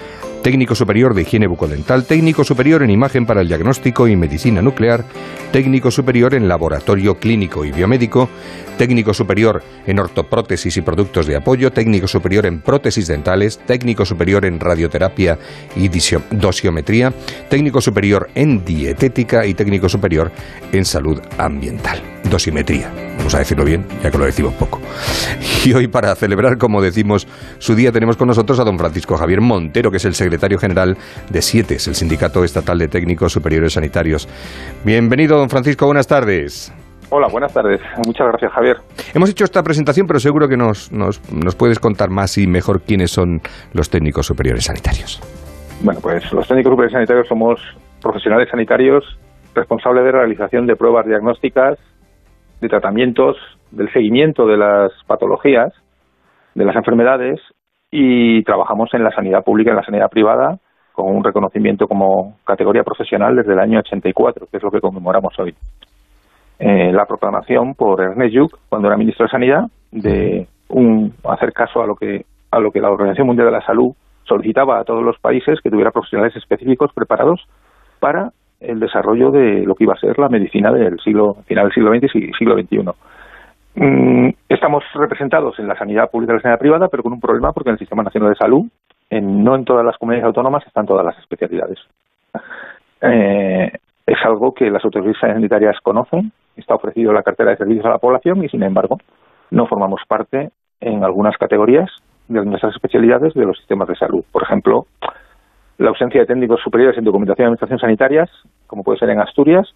[0.42, 5.04] técnico superior de higiene bucodental, técnico superior en imagen para el diagnóstico y medicina nuclear,
[5.52, 8.28] técnico superior en laboratorio clínico y biomédico,
[8.76, 14.44] técnico superior en ortoprótesis y productos de apoyo, técnico superior en prótesis dentales, técnico superior
[14.44, 15.38] en radioterapia
[15.74, 15.90] y
[16.30, 17.12] dosiometría,
[17.48, 20.30] técnico superior en dietética y técnico superior
[20.72, 22.15] en salud ambiental.
[22.30, 24.80] Dosimetría, vamos a decirlo bien, ya que lo decimos poco.
[25.64, 27.26] Y hoy para celebrar, como decimos,
[27.58, 30.96] su día tenemos con nosotros a don Francisco Javier Montero, que es el secretario general
[31.30, 34.28] de SIETES, el Sindicato Estatal de Técnicos Superiores Sanitarios.
[34.84, 36.72] Bienvenido, don Francisco, buenas tardes.
[37.10, 37.80] Hola, buenas tardes.
[38.04, 38.76] Muchas gracias, Javier.
[39.14, 42.82] Hemos hecho esta presentación, pero seguro que nos, nos, nos puedes contar más y mejor
[42.82, 43.40] quiénes son
[43.72, 45.20] los técnicos superiores sanitarios.
[45.82, 47.60] Bueno, pues los técnicos superiores sanitarios somos
[48.02, 49.04] profesionales sanitarios
[49.54, 51.78] responsables de realización de pruebas diagnósticas,
[52.60, 53.36] de tratamientos,
[53.70, 55.72] del seguimiento de las patologías,
[56.54, 57.40] de las enfermedades
[57.90, 60.58] y trabajamos en la sanidad pública y en la sanidad privada
[60.92, 65.38] con un reconocimiento como categoría profesional desde el año 84, que es lo que conmemoramos
[65.38, 65.54] hoy.
[66.58, 71.82] Eh, la proclamación por Ernest Lluch, cuando era ministro de Sanidad, de un, hacer caso
[71.82, 73.92] a lo que a lo que la Organización Mundial de la Salud
[74.24, 77.46] solicitaba a todos los países que tuviera profesionales específicos preparados
[78.00, 81.74] para el desarrollo de lo que iba a ser la medicina del siglo final del
[81.74, 82.90] siglo XX y siglo XXI.
[83.74, 87.52] Mm, estamos representados en la sanidad pública y la sanidad privada, pero con un problema
[87.52, 88.64] porque en el Sistema Nacional de Salud,
[89.10, 91.78] en, no en todas las comunidades autónomas están todas las especialidades.
[93.02, 93.70] Eh,
[94.06, 97.98] es algo que las autoridades sanitarias conocen, está ofrecido la cartera de servicios a la
[97.98, 98.96] población y, sin embargo,
[99.50, 100.48] no formamos parte
[100.80, 101.90] en algunas categorías
[102.28, 104.24] de nuestras especialidades de los sistemas de salud.
[104.32, 104.86] Por ejemplo,
[105.78, 108.30] la ausencia de técnicos superiores en documentación y administración sanitarias,
[108.66, 109.68] como puede ser en Asturias,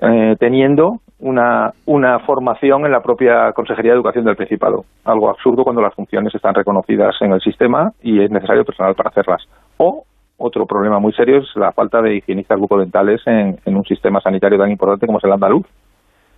[0.00, 4.84] eh, teniendo una, una formación en la propia Consejería de Educación del Principado.
[5.04, 9.10] Algo absurdo cuando las funciones están reconocidas en el sistema y es necesario personal para
[9.10, 9.42] hacerlas.
[9.78, 10.04] O
[10.36, 14.58] otro problema muy serio es la falta de higienistas bucodentales en, en un sistema sanitario
[14.58, 15.66] tan importante como es el andaluz,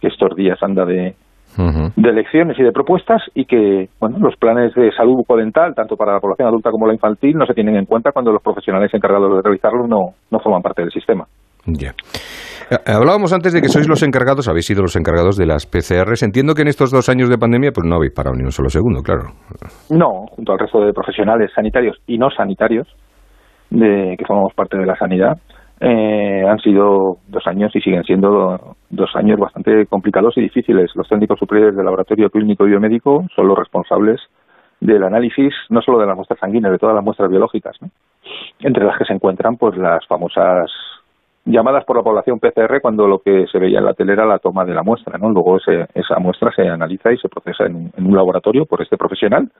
[0.01, 1.15] que estos días anda de,
[1.57, 6.15] de elecciones y de propuestas y que bueno los planes de salud bucodental tanto para
[6.15, 9.37] la población adulta como la infantil no se tienen en cuenta cuando los profesionales encargados
[9.37, 11.25] de realizarlos no, no forman parte del sistema.
[11.67, 11.91] Ya.
[12.71, 16.23] Eh, Hablábamos antes de que sois los encargados, habéis sido los encargados de las PCRs.
[16.23, 18.69] Entiendo que en estos dos años de pandemia pues no habéis parado ni un solo
[18.69, 19.33] segundo, claro.
[19.91, 22.89] No, junto al resto de profesionales sanitarios y no sanitarios
[23.71, 25.37] de que formamos parte de la sanidad,
[25.81, 30.91] eh, han sido dos años y siguen siendo dos años bastante complicados y difíciles.
[30.95, 34.21] Los técnicos superiores del laboratorio clínico y biomédico son los responsables
[34.81, 37.77] del análisis no solo de las muestras sanguíneas, de todas las muestras biológicas,
[38.61, 40.71] entre las que se encuentran pues las famosas
[41.45, 44.39] llamadas por la población PCR cuando lo que se veía en la tele era la
[44.39, 45.31] toma de la muestra, ¿no?
[45.31, 48.83] Luego ese, esa muestra se analiza y se procesa en, un- en un laboratorio por
[48.83, 49.51] este profesional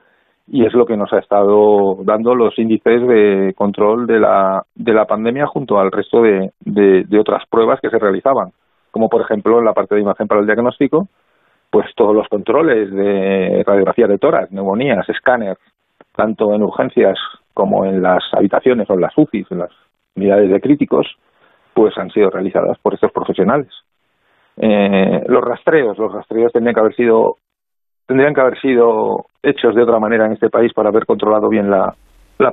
[0.47, 4.93] y es lo que nos ha estado dando los índices de control de la, de
[4.93, 8.51] la pandemia junto al resto de, de, de otras pruebas que se realizaban,
[8.91, 11.07] como por ejemplo en la parte de imagen para el diagnóstico,
[11.69, 15.57] pues todos los controles de radiografía de tórax, neumonías, escáneres,
[16.13, 17.17] tanto en urgencias
[17.53, 19.71] como en las habitaciones o en las UCIs, en las
[20.15, 21.07] unidades de críticos,
[21.73, 23.69] pues han sido realizadas por estos profesionales.
[24.57, 27.37] Eh, los rastreos, los rastreos tendrían que haber sido
[28.05, 31.71] tendrían que haber sido hechos de otra manera en este país para haber controlado bien
[31.71, 31.95] la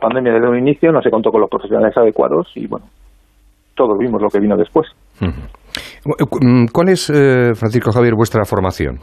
[0.01, 2.87] pandemia desde un inicio, no se contó con los profesionales adecuados y bueno,
[3.74, 4.87] todos vimos lo que vino después.
[5.20, 8.98] Mm, ¿Cuál es, eh, Francisco Javier, vuestra formación?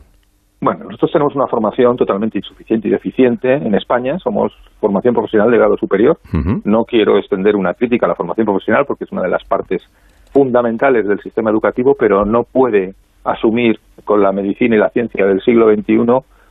[0.62, 4.18] Bueno, nosotros tenemos una formación totalmente insuficiente y deficiente en España.
[4.20, 6.18] Somos formación profesional de grado superior.
[6.64, 9.84] No quiero extender una crítica a la formación profesional porque es una de las partes
[10.32, 15.42] fundamentales del sistema educativo, pero no puede asumir con la medicina y la ciencia del
[15.42, 15.98] siglo XXI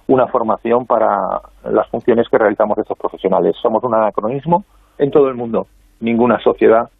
[0.06, 3.56] una formación para las funciones que realizamos estos profesionales.
[3.60, 4.64] Somos un anacronismo
[4.98, 5.66] en todo el mundo.
[6.00, 6.90] Ninguna sociedad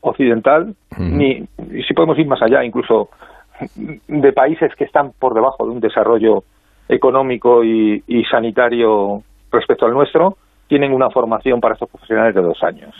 [0.00, 1.46] occidental, ni
[1.86, 3.10] si podemos ir más allá, incluso
[4.08, 6.44] de países que están por debajo de un desarrollo
[6.88, 10.36] económico y, y sanitario respecto al nuestro,
[10.68, 12.94] tienen una formación para estos profesionales de dos años.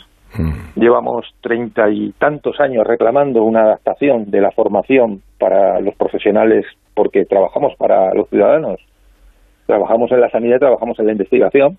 [0.75, 7.25] Llevamos treinta y tantos años reclamando una adaptación de la formación para los profesionales porque
[7.25, 8.79] trabajamos para los ciudadanos,
[9.65, 11.77] trabajamos en la sanidad, trabajamos en la investigación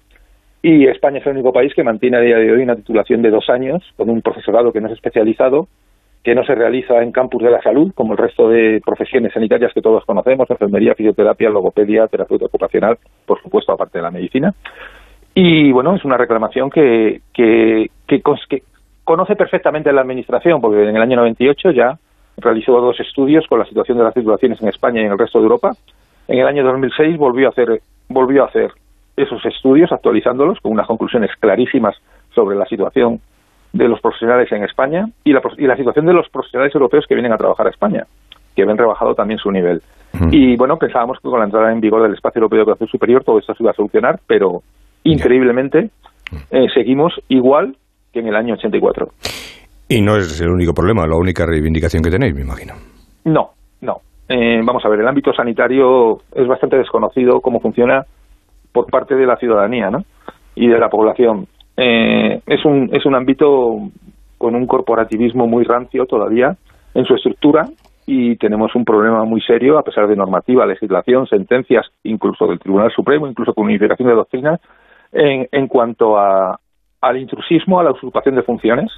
[0.63, 3.31] y España es el único país que mantiene a día de hoy una titulación de
[3.31, 5.67] dos años con un profesorado que no es especializado,
[6.23, 9.73] que no se realiza en campus de la salud, como el resto de profesiones sanitarias
[9.75, 12.97] que todos conocemos, enfermería, fisioterapia, logopedia, terapeuta ocupacional,
[13.27, 14.55] por supuesto, aparte de la medicina.
[15.35, 18.23] Y bueno, es una reclamación que, que, que,
[19.03, 21.99] conoce perfectamente la Administración, porque en el año 98 ya
[22.37, 25.39] realizó dos estudios con la situación de las titulaciones en España y en el resto
[25.39, 25.73] de Europa.
[26.29, 28.71] En el año 2006 volvió a hacer, volvió a hacer
[29.23, 31.97] esos estudios, actualizándolos con unas conclusiones clarísimas
[32.35, 33.21] sobre la situación
[33.73, 37.15] de los profesionales en España y la, y la situación de los profesionales europeos que
[37.15, 38.07] vienen a trabajar a España,
[38.55, 39.83] que ven rebajado también su nivel.
[40.31, 43.25] Y bueno, pensábamos que con la entrada en vigor del Espacio Europeo de Educación Superior
[43.25, 44.61] todo esto se iba a solucionar, pero
[45.05, 45.91] increíblemente
[46.51, 47.77] eh, seguimos igual
[48.13, 49.09] que en el año 84.
[49.89, 52.75] Y no es el único problema, la única reivindicación que tenéis, me imagino.
[53.25, 53.97] No, no.
[54.29, 58.05] Eh, vamos a ver, el ámbito sanitario es bastante desconocido cómo funciona
[58.73, 60.05] por parte de la ciudadanía ¿no?
[60.55, 61.47] y de la población.
[61.77, 63.91] Eh, es, un, es un ámbito
[64.39, 66.57] con un corporativismo muy rancio todavía
[66.95, 67.69] en su estructura
[68.07, 72.91] y tenemos un problema muy serio, a pesar de normativa, legislación, sentencias, incluso del Tribunal
[72.91, 74.61] Supremo, incluso con unificación de doctrinas,
[75.13, 76.59] en, en cuanto a,
[77.01, 78.91] al intrusismo, a la usurpación de funciones,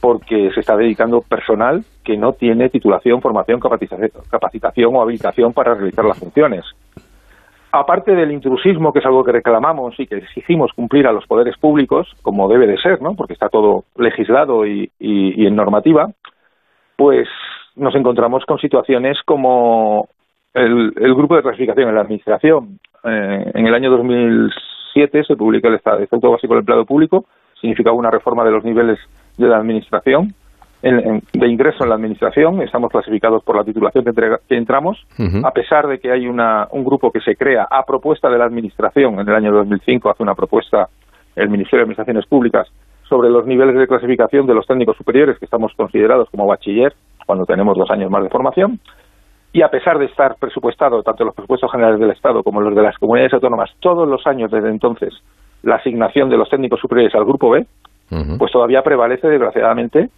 [0.00, 5.74] porque se está dedicando personal que no tiene titulación, formación, capacitación, capacitación o habilitación para
[5.74, 6.64] realizar las funciones.
[7.76, 11.56] Aparte del intrusismo, que es algo que reclamamos y que exigimos cumplir a los poderes
[11.58, 13.16] públicos, como debe de ser, ¿no?
[13.16, 16.08] porque está todo legislado y, en normativa,
[16.94, 17.26] pues
[17.74, 20.08] nos encontramos con situaciones como
[20.54, 22.78] el, grupo de clasificación en la Administración.
[23.02, 27.24] Eh, en el año 2007 se publicó el Estatuto Básico del Empleado Público,
[27.60, 29.00] significaba una reforma de los niveles
[29.36, 30.32] de la Administración,
[30.84, 34.98] de ingreso en la administración, estamos clasificados por la titulación que, entramos,
[35.42, 38.44] a pesar de que hay una, un grupo que se crea a propuesta de la
[38.44, 40.88] administración, en el año 2005 hace una propuesta
[41.36, 42.68] el Ministerio de Administraciones Públicas
[43.08, 46.92] sobre los niveles de clasificación de los técnicos superiores que estamos considerados como bachiller
[47.26, 48.78] cuando tenemos dos años más de formación.
[49.52, 52.82] Y a pesar de estar presupuestado tanto los presupuestos generales del Estado como los de
[52.82, 55.14] las comunidades autónomas todos los años desde entonces
[55.62, 57.66] la asignación de los técnicos superiores al grupo B,
[58.38, 60.10] pues todavía prevalece desgraciadamente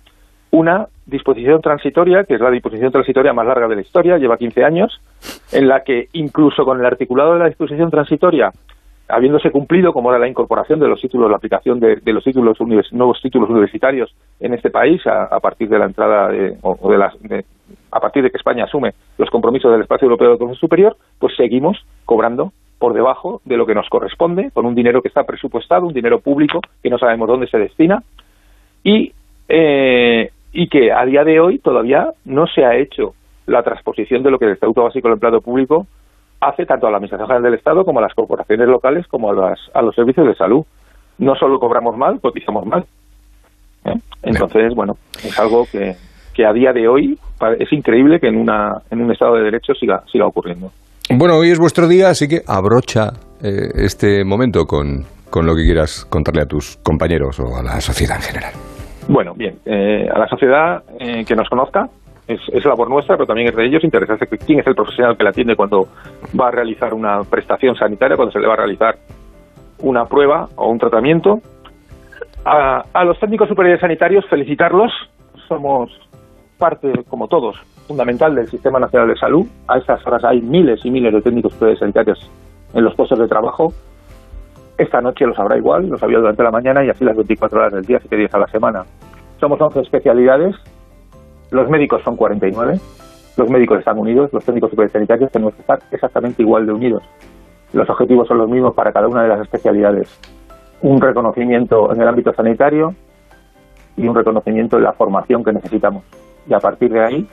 [0.57, 4.65] una disposición transitoria, que es la disposición transitoria más larga de la historia, lleva 15
[4.65, 5.01] años,
[5.53, 8.51] en la que incluso con el articulado de la disposición transitoria,
[9.07, 12.57] habiéndose cumplido, como era la incorporación de los títulos, la aplicación de, los títulos
[12.93, 16.31] nuevos títulos universitarios en este país a, partir de la entrada
[16.63, 17.15] o, de las
[17.93, 21.37] a partir de que España asume los compromisos del espacio europeo de educación superior, pues
[21.37, 25.87] seguimos cobrando por debajo de lo que nos corresponde, con un dinero que está presupuestado,
[25.87, 28.03] un dinero público que no sabemos dónde se destina
[28.83, 29.13] y
[29.49, 33.13] eh, y que a día de hoy todavía no se ha hecho
[33.47, 35.87] la transposición de lo que el Estatuto Básico del Empleado Público
[36.41, 39.35] hace tanto a la Administración General del Estado como a las corporaciones locales como a,
[39.35, 40.65] las, a los servicios de salud.
[41.19, 42.87] No solo cobramos mal, cotizamos mal.
[43.85, 44.01] ¿eh?
[44.23, 45.95] Entonces, bueno, es algo que,
[46.35, 47.19] que a día de hoy
[47.59, 50.73] es increíble que en, una, en un Estado de Derecho siga, siga ocurriendo.
[51.11, 55.65] Bueno, hoy es vuestro día, así que abrocha eh, este momento con, con lo que
[55.65, 58.76] quieras contarle a tus compañeros o a la sociedad en general.
[59.09, 61.89] Bueno, bien, eh, a la sociedad eh, que nos conozca,
[62.27, 65.23] es, es, labor nuestra, pero también es de ellos interesarse quién es el profesional que
[65.23, 65.87] la atiende cuando
[66.39, 68.97] va a realizar una prestación sanitaria, cuando se le va a realizar
[69.79, 71.41] una prueba o un tratamiento.
[72.45, 74.91] A, a los técnicos superiores sanitarios, felicitarlos.
[75.47, 75.91] Somos
[76.59, 79.47] parte, como todos, fundamental del Sistema Nacional de Salud.
[79.69, 82.31] A estas horas hay miles y miles de técnicos superiores sanitarios
[82.75, 83.73] en los puestos de trabajo
[84.79, 87.73] esta noche lo sabrá igual, lo sabía durante la mañana y así las 24 horas
[87.73, 88.85] del día, 7 días a la semana.
[89.41, 90.55] Somos 11 especialidades,
[91.51, 92.79] los médicos son 49,
[93.37, 97.03] los médicos están unidos, los técnicos supersanitarios tenemos que estar exactamente igual de unidos.
[97.73, 100.09] Los objetivos son los mismos para cada una de las especialidades.
[100.83, 102.91] Un reconocimiento en el ámbito sanitario
[103.97, 106.05] y un reconocimiento en la formación que necesitamos.
[106.49, 107.29] Y a partir de ahí,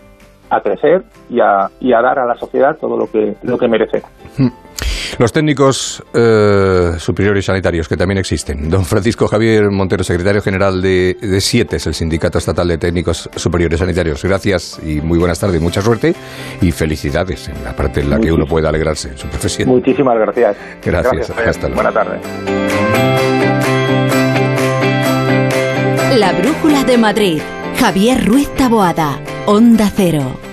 [0.49, 3.67] a crecer y a, y a dar a la sociedad todo lo que, lo que
[3.67, 4.01] merece.
[4.37, 4.49] Hmm.
[5.19, 8.69] Los técnicos eh, superiores sanitarios que también existen.
[8.69, 13.79] Don Francisco Javier Montero, secretario general de, de SIETES, el Sindicato Estatal de Técnicos Superiores
[13.79, 14.23] Sanitarios.
[14.23, 16.15] Gracias y muy buenas tardes, mucha suerte
[16.61, 19.69] y felicidades en la parte en la que uno pueda alegrarse en su profesión.
[19.69, 20.57] Muchísimas gracias.
[20.83, 21.29] Gracias.
[21.29, 21.83] hasta luego.
[21.83, 22.21] Buenas tardes.
[26.17, 27.41] La Brújula de Madrid.
[27.79, 29.19] Javier Ruiz Taboada.
[29.45, 30.52] Onda Cero.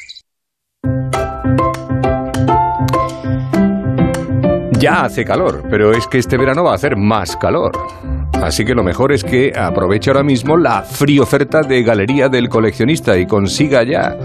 [4.81, 7.71] Ya hace calor, pero es que este verano va a hacer más calor.
[8.33, 12.49] Así que lo mejor es que aproveche ahora mismo la frío oferta de Galería del
[12.49, 14.17] Coleccionista y consiga ya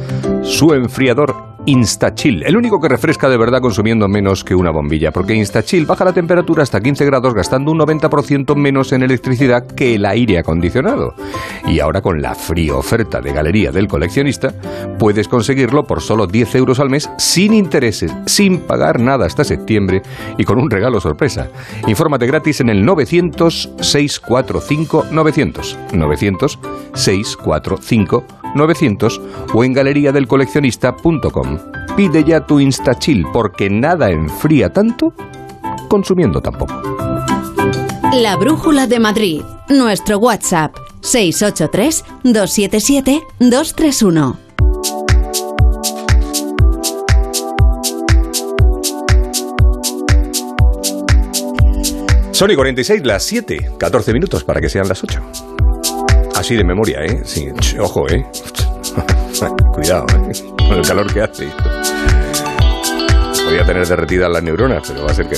[0.43, 5.35] su enfriador InstaChill, el único que refresca de verdad consumiendo menos que una bombilla, porque
[5.35, 10.07] InstaChill baja la temperatura hasta 15 grados gastando un 90% menos en electricidad que el
[10.07, 11.15] aire acondicionado.
[11.67, 14.55] Y ahora con la fría oferta de Galería del Coleccionista,
[14.99, 20.03] puedes conseguirlo por solo 10 euros al mes, sin intereses, sin pagar nada hasta septiembre
[20.39, 21.49] y con un regalo sorpresa.
[21.87, 26.59] Infórmate gratis en el 900 645 900 900
[26.95, 28.36] 645 900
[29.55, 31.59] o en galeriadelcoleccionista.com.
[31.97, 35.13] Pide ya tu InstaChill porque nada enfría tanto
[35.89, 36.75] consumiendo tampoco.
[38.13, 39.43] La Brújula de Madrid.
[39.69, 44.47] Nuestro WhatsApp 683 277 231.
[52.37, 55.56] Sony 46, las 7, 14 minutos para que sean las 8.
[56.37, 57.23] Así de memoria, ¿eh?
[57.25, 58.25] Sí, ojo, ¿eh?
[59.73, 60.33] Cuidado, ¿eh?
[60.57, 61.49] Con el calor que hace.
[63.43, 65.37] Podría tener derretidas las neuronas, pero va a ser que.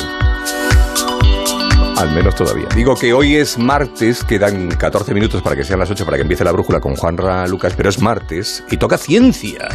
[1.96, 2.66] Al menos todavía.
[2.74, 6.22] Digo que hoy es martes, quedan 14 minutos para que sean las 8 para que
[6.22, 9.68] empiece la brújula con Juanra Lucas, pero es martes y toca ciencia.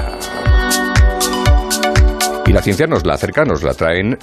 [2.46, 4.18] Y la ciencia nos la acerca, nos la traen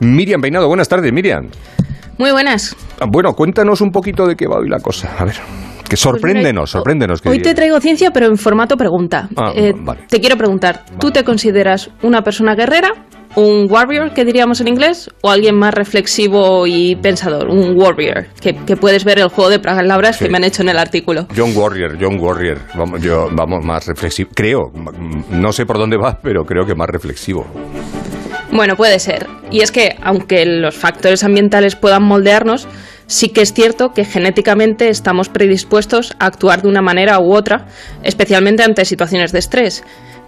[0.00, 0.68] Miriam Peinado.
[0.68, 1.50] Buenas tardes, Miriam.
[2.18, 2.76] Muy buenas.
[3.00, 5.14] Ah, Bueno, cuéntanos un poquito de qué va hoy la cosa.
[5.18, 5.36] A ver,
[5.90, 7.20] que sorpréndenos, sorpréndenos.
[7.20, 9.28] que Hoy te traigo ciencia, pero en formato pregunta.
[9.36, 10.02] Ah, Eh, vale.
[10.08, 12.92] Te quiero preguntar, ¿tú te consideras una persona guerrera,
[13.34, 18.54] un warrior, que diríamos en inglés, o alguien más reflexivo y pensador, un warrior, que,
[18.54, 21.26] que puedes ver el juego de palabras que me han hecho en el artículo?
[21.36, 22.58] John Warrior, John Warrior.
[22.76, 24.30] Vamos, yo, vamos más reflexivo.
[24.34, 24.58] Creo,
[25.30, 27.46] no sé por dónde va, pero creo que más reflexivo.
[28.52, 29.28] Bueno, puede ser.
[29.50, 32.66] Y es que, aunque los factores ambientales puedan moldearnos,
[33.10, 37.66] sí que es cierto que genéticamente estamos predispuestos a actuar de una manera u otra,
[38.04, 39.82] especialmente ante situaciones de estrés.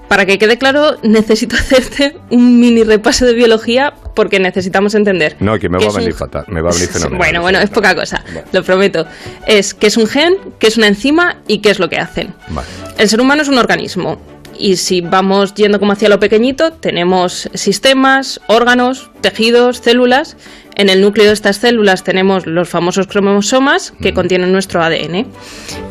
[0.09, 5.37] Para que quede claro, necesito hacerte un mini repaso de biología porque necesitamos entender.
[5.41, 7.18] No, que me va a un- venir fatal, me va a venir fenomenal.
[7.18, 8.22] Bueno, bueno, es poca cosa,
[8.53, 9.07] lo prometo.
[9.47, 12.35] Es que es un gen, que es una enzima y qué es lo que hacen.
[12.49, 12.66] Vale.
[12.99, 14.18] El ser humano es un organismo
[14.59, 20.37] y si vamos yendo como hacia lo pequeñito, tenemos sistemas, órganos, tejidos, células.
[20.75, 25.27] En el núcleo de estas células tenemos los famosos cromosomas que contienen nuestro ADN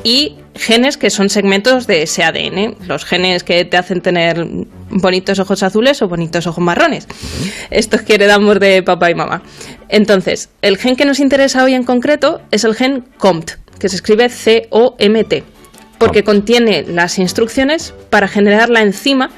[0.04, 4.46] y genes que son segmentos de ese ADN, los genes que te hacen tener
[4.90, 7.08] bonitos ojos azules o bonitos ojos marrones.
[7.70, 9.44] Estos que heredamos de papá y mamá.
[9.90, 13.96] Entonces, el gen que nos interesa hoy en concreto es el gen COMT, que se
[13.96, 15.44] escribe C-O-M-T
[16.02, 19.30] porque contiene las instrucciones para generar la enzima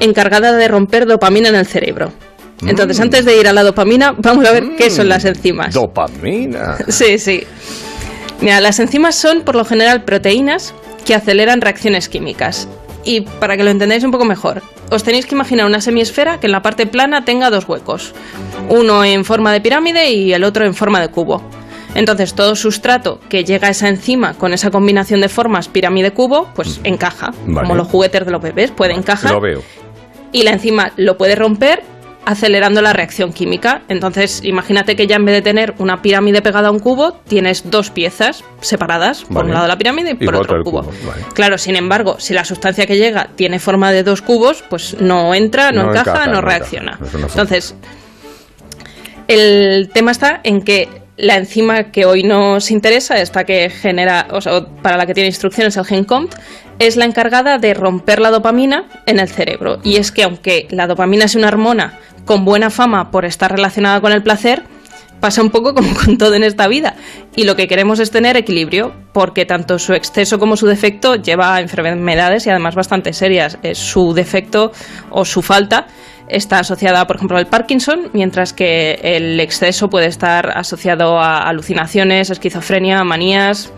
[0.00, 2.12] encargada de romper dopamina en el cerebro.
[2.66, 3.02] Entonces, Mm.
[3.02, 5.74] antes de ir a la dopamina, vamos a ver qué son las enzimas.
[5.74, 6.76] Dopamina.
[6.88, 7.44] Sí, sí.
[8.40, 12.68] Mira, las enzimas son por lo general proteínas que aceleran reacciones químicas.
[13.04, 16.46] Y para que lo entendáis un poco mejor, os tenéis que imaginar una semiesfera que
[16.46, 18.12] en la parte plana tenga dos huecos,
[18.68, 21.42] uno en forma de pirámide y el otro en forma de cubo.
[21.94, 26.78] Entonces todo sustrato que llega a esa enzima con esa combinación de formas pirámide-cubo, pues
[26.84, 27.66] encaja, Vale.
[27.66, 29.62] como los juguetes de los bebés, puede encajar Lo veo.
[30.30, 31.82] y la enzima lo puede romper
[32.26, 33.82] acelerando la reacción química.
[33.88, 37.70] Entonces, imagínate que ya en vez de tener una pirámide pegada a un cubo, tienes
[37.70, 40.80] dos piezas separadas, por un lado la pirámide y por otro el cubo.
[40.80, 41.22] el cubo, vale.
[41.34, 45.34] Claro, sin embargo, si la sustancia que llega tiene forma de dos cubos, pues no
[45.34, 46.92] entra, no, No encaja, encaja, no, no reacciona.
[47.00, 47.26] encaja.
[47.26, 47.74] Entonces,
[49.28, 54.40] el tema está en que la enzima que hoy nos interesa, esta que genera, o
[54.40, 56.34] sea, para la que tiene instrucciones el gen COMT,
[56.78, 59.80] es la encargada de romper la dopamina en el cerebro.
[59.84, 64.00] Y es que aunque la dopamina es una hormona con buena fama por estar relacionada
[64.00, 64.62] con el placer,
[65.20, 66.96] pasa un poco como con todo en esta vida.
[67.36, 71.54] Y lo que queremos es tener equilibrio, porque tanto su exceso como su defecto lleva
[71.54, 73.58] a enfermedades y además bastante serias.
[73.62, 74.72] Eh, Su defecto
[75.10, 75.86] o su falta
[76.28, 82.30] está asociada, por ejemplo, al Parkinson, mientras que el exceso puede estar asociado a alucinaciones,
[82.30, 83.72] esquizofrenia, manías.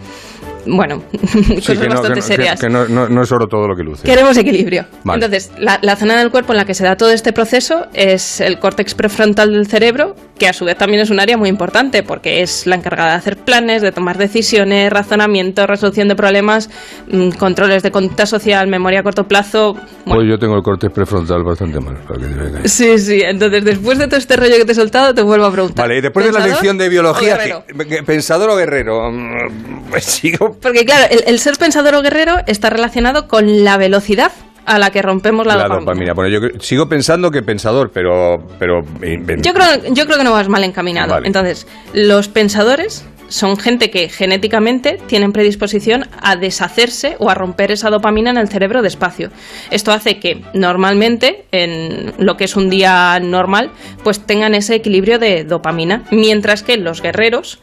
[0.66, 2.60] Bueno, Sí, cosas que no, bastante que no- serias.
[2.60, 4.04] que- que no- no- no es oro todo lo que luce.
[4.04, 4.86] Queremos equilibrio.
[5.04, 5.24] Vale.
[5.24, 8.40] Entonces, la, la zona del cuerpo en la que se da todo este proceso es
[8.40, 12.02] el córtex prefrontal del cerebro, que a su vez también es un área muy importante
[12.02, 16.70] porque es la encargada de hacer planes, de tomar decisiones, razonamiento, resolución de problemas,
[17.08, 19.76] mm, controles de conducta social, memoria a corto plazo.
[20.04, 21.96] Pues yo tengo el corte prefrontal bastante mal.
[22.06, 22.70] para que te veas.
[22.72, 23.20] Sí, sí.
[23.22, 25.84] Entonces, después de todo este rollo que te he soltado, te vuelvo a preguntar.
[25.86, 29.10] Vale, y después de la ¿Pensador lección de o biología, que- ¿pensador o guerrero?
[29.10, 30.51] Mm, Pues sigo.
[30.60, 34.32] Porque claro, el, el ser pensador o guerrero está relacionado con la velocidad
[34.64, 35.80] a la que rompemos la, La dopamina.
[35.80, 36.12] dopamina.
[36.14, 38.46] Bueno, yo cre- sigo pensando que pensador, pero.
[38.58, 41.10] pero Yo creo, yo creo que no vas mal encaminado.
[41.14, 41.26] Vale.
[41.26, 47.88] Entonces, los pensadores son gente que genéticamente tienen predisposición a deshacerse o a romper esa
[47.88, 49.30] dopamina en el cerebro despacio.
[49.70, 53.70] Esto hace que normalmente, en lo que es un día normal,
[54.04, 57.58] pues tengan ese equilibrio de dopamina, mientras que los guerreros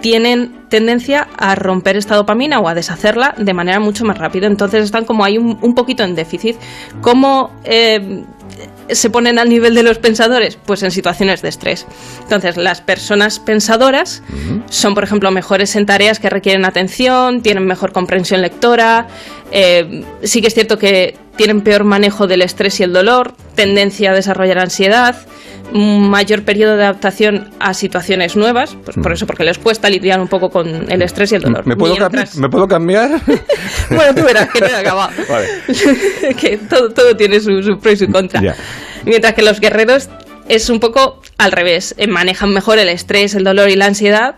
[0.00, 4.46] tienen tendencia a romper esta dopamina o a deshacerla de manera mucho más rápida.
[4.46, 6.56] Entonces están como ahí un, un poquito en déficit.
[7.00, 8.24] ¿Cómo eh,
[8.90, 10.56] se ponen al nivel de los pensadores?
[10.56, 11.86] Pues en situaciones de estrés.
[12.22, 14.22] Entonces las personas pensadoras
[14.70, 19.06] son, por ejemplo, mejores en tareas que requieren atención, tienen mejor comprensión lectora.
[19.50, 24.10] eh, sí que es cierto que tienen peor manejo del estrés y el dolor, tendencia
[24.10, 25.16] a desarrollar ansiedad,
[25.72, 30.20] un mayor periodo de adaptación a situaciones nuevas, pues por eso, porque les cuesta lidiar
[30.20, 31.66] un poco con el estrés y el dolor.
[31.66, 33.10] ¿Me puedo, cam- Mientras- ¿Me puedo cambiar?
[33.90, 35.10] Bueno, tú verás que no he acabado.
[35.28, 35.46] Vale.
[36.40, 38.42] que todo, todo tiene su, su pro y su contra.
[38.42, 38.54] Ya.
[39.06, 40.08] Mientras que los guerreros
[40.48, 41.94] es un poco al revés.
[41.98, 44.36] eh, Manejan mejor el estrés, el dolor y la ansiedad.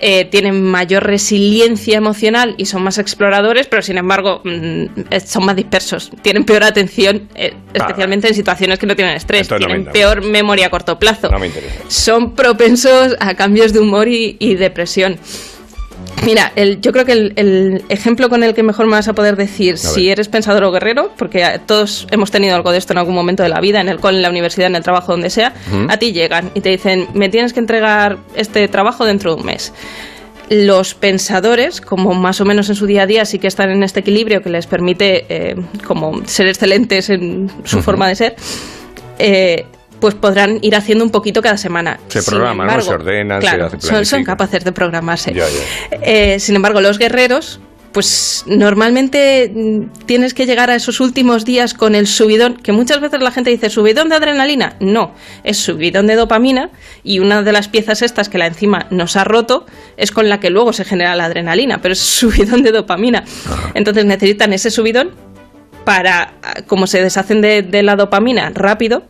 [0.00, 5.44] Eh, tienen mayor resiliencia emocional y son más exploradores, pero sin embargo mm, eh, son
[5.44, 9.72] más dispersos, tienen peor atención, eh, especialmente en situaciones que no tienen estrés, Entonces no
[9.72, 11.74] me tienen peor memoria a corto plazo, No me interesa.
[11.88, 15.18] son propensos a cambios de humor y, y depresión.
[16.24, 19.14] Mira, el- yo creo que el, el ejemplo con el que mejor me vas a
[19.14, 22.98] poder decir si eres pensador o guerrero, porque todos hemos tenido algo de esto en
[22.98, 25.30] algún momento de la vida, en el cole, en la universidad, en el trabajo, donde
[25.30, 25.54] sea,
[25.88, 29.46] a ti llegan y te dicen, me tienes que entregar este trabajo dentro de un
[29.46, 29.72] mes.
[30.50, 33.82] Los pensadores, como más o menos en su día a día, sí que están en
[33.84, 35.54] este equilibrio que les permite eh,
[35.86, 38.36] como ser excelentes en su forma de ser,
[39.20, 39.64] eh,
[40.00, 42.00] pues podrán ir haciendo un poquito cada semana.
[42.08, 42.80] Se programan, ¿no?
[42.80, 45.32] Se ordenan, se claro, hace- son, son capaces de programarse.
[45.34, 45.96] Ya, ya.
[46.02, 47.60] Eh, sin embargo, los guerreros,
[47.92, 53.00] pues normalmente mm, tienes que llegar a esos últimos días con el subidón, que muchas
[53.00, 54.76] veces la gente dice, ¿subidón de adrenalina?
[54.80, 55.12] No,
[55.44, 56.70] es subidón de dopamina
[57.02, 60.38] y una de las piezas estas que la enzima nos ha roto es con la
[60.40, 63.24] que luego se genera la adrenalina, pero es subidón de dopamina.
[63.74, 65.10] Entonces necesitan ese subidón
[65.84, 69.02] para, ah, como se deshacen de, de la dopamina rápido,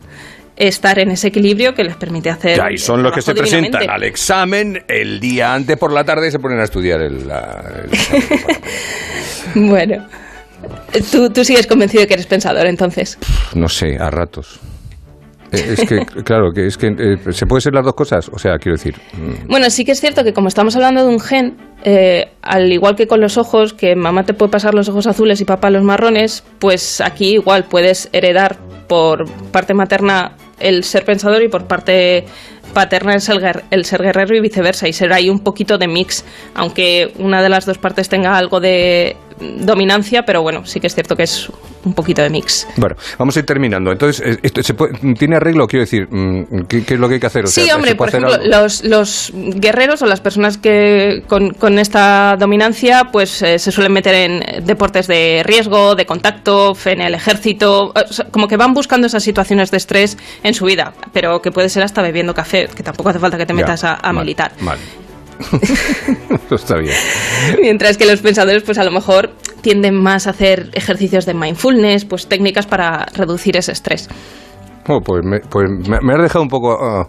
[0.67, 2.57] estar en ese equilibrio que les permite hacer...
[2.57, 6.27] Ya, y son los que se presentan al examen el día antes por la tarde
[6.27, 8.23] y se ponen a estudiar el, la- el examen.
[9.69, 10.07] Bueno,
[11.11, 13.17] tú, tú sigues convencido de que eres pensador, entonces.
[13.55, 14.59] No sé, a ratos.
[15.51, 18.29] Eh, Es que, claro, que es que eh, se puede ser las dos cosas.
[18.31, 21.09] O sea, quiero decir, mm, Bueno, sí que es cierto que como estamos hablando de
[21.13, 24.87] un gen, eh, al igual que con los ojos, que mamá te puede pasar los
[24.87, 28.57] ojos azules y papá los marrones, pues aquí igual puedes heredar
[28.87, 32.25] por parte materna el ser pensador y por parte
[32.73, 36.23] paterna el el ser guerrero y viceversa, y ser ahí un poquito de mix,
[36.55, 40.93] aunque una de las dos partes tenga algo de dominancia, pero bueno, sí que es
[40.93, 41.49] cierto que es
[41.83, 42.67] un poquito de mix.
[42.77, 43.91] bueno, vamos a ir terminando.
[43.91, 45.67] Entonces, eh, esto se puede- ¿tiene arreglo?
[45.67, 47.45] Quiero decir, mm, ¿qué, qué es lo que hay que hacer?
[47.45, 51.51] O Sí, hombre, ¿se puede por ejemplo, los, los guerreros o las personas que con,
[51.51, 57.01] con esta dominancia pues eh, se suelen meter en deportes de riesgo, de contacto, en
[57.01, 60.93] el ejército, o sea, como que van buscando esas situaciones de estrés en su vida,
[61.13, 63.83] pero que puede ser hasta bebiendo café, que tampoco hace falta que te Ya, metas
[63.83, 64.51] a, a mal, militar.
[64.59, 64.77] Mal.
[66.45, 66.95] Eso está bien.
[67.61, 69.31] Mientras que los pensadores pues a lo mejor
[69.61, 74.09] tienden más a hacer ejercicios de mindfulness, pues técnicas para reducir ese estrés.
[74.87, 77.07] Oh, pues me, pues me, me has dejado un poco ah,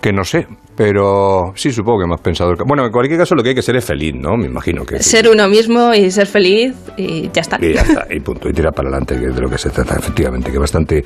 [0.00, 0.46] que no sé,
[0.76, 2.50] pero sí supongo que me has pensado.
[2.50, 4.36] el ca- Bueno, en cualquier caso lo que hay que ser es feliz, ¿no?
[4.36, 5.02] Me imagino que.
[5.02, 7.58] Ser uno mismo y ser feliz y ya está.
[7.60, 9.70] Y ya está, y punto, y tira para adelante, que es de lo que se
[9.70, 11.04] trata, efectivamente, que bastante,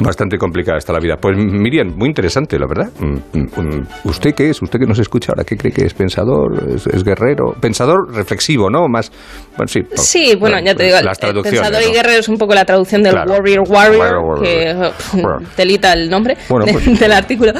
[0.00, 1.16] bastante complicada está la vida.
[1.20, 2.90] Pues Miriam, muy interesante, la verdad.
[3.00, 4.62] Mm, mm, ¿Usted qué es?
[4.62, 5.44] ¿Usted que nos escucha ahora?
[5.44, 5.94] ¿Qué cree que es?
[5.94, 6.72] ¿Pensador?
[6.74, 7.54] ¿Es, es guerrero?
[7.60, 8.86] Pensador reflexivo, ¿no?
[8.88, 9.10] Más,
[9.56, 9.80] bueno, sí.
[9.82, 11.90] por- Sí, bueno, ya te digo, Las el traducciones, pensador ¿no?
[11.90, 13.32] y guerrero es un poco la traducción del Claro.
[13.32, 14.44] warrior warrior, Warrior, warrior.
[14.44, 17.52] que eh, delita el nombre Bueno, pues- del artículo.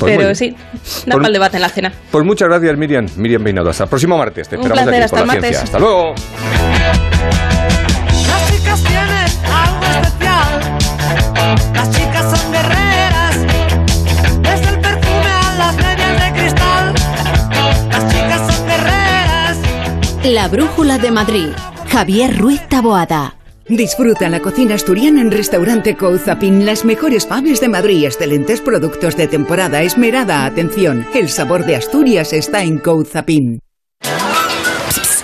[0.00, 1.92] Muy Pero sí, da Pues- para el debate en la cena.
[2.10, 3.06] Pues muchas gracias, Miriam.
[3.16, 3.70] Miriam Peinado.
[3.70, 4.48] Hasta el próximo martes.
[4.48, 5.48] Te Un esperamos placer, aquí hasta por la martes.
[5.50, 5.64] ciencia.
[5.64, 6.14] Hasta luego.
[8.26, 10.60] Las chicas tienen algo especial.
[11.74, 13.36] Las chicas son guerreras.
[14.42, 16.94] Desde el perfume a las medias de cristal.
[17.90, 19.56] Las chicas son guerreras.
[20.24, 21.48] La Brújula de Madrid.
[21.90, 23.34] Javier Ruiz Taboada.
[23.76, 26.66] Disfruta la cocina asturiana en Restaurante Couzapin.
[26.66, 31.06] Las mejores faves de Madrid, excelentes productos de temporada, esmerada atención.
[31.14, 33.60] El sabor de Asturias está en Couzapin.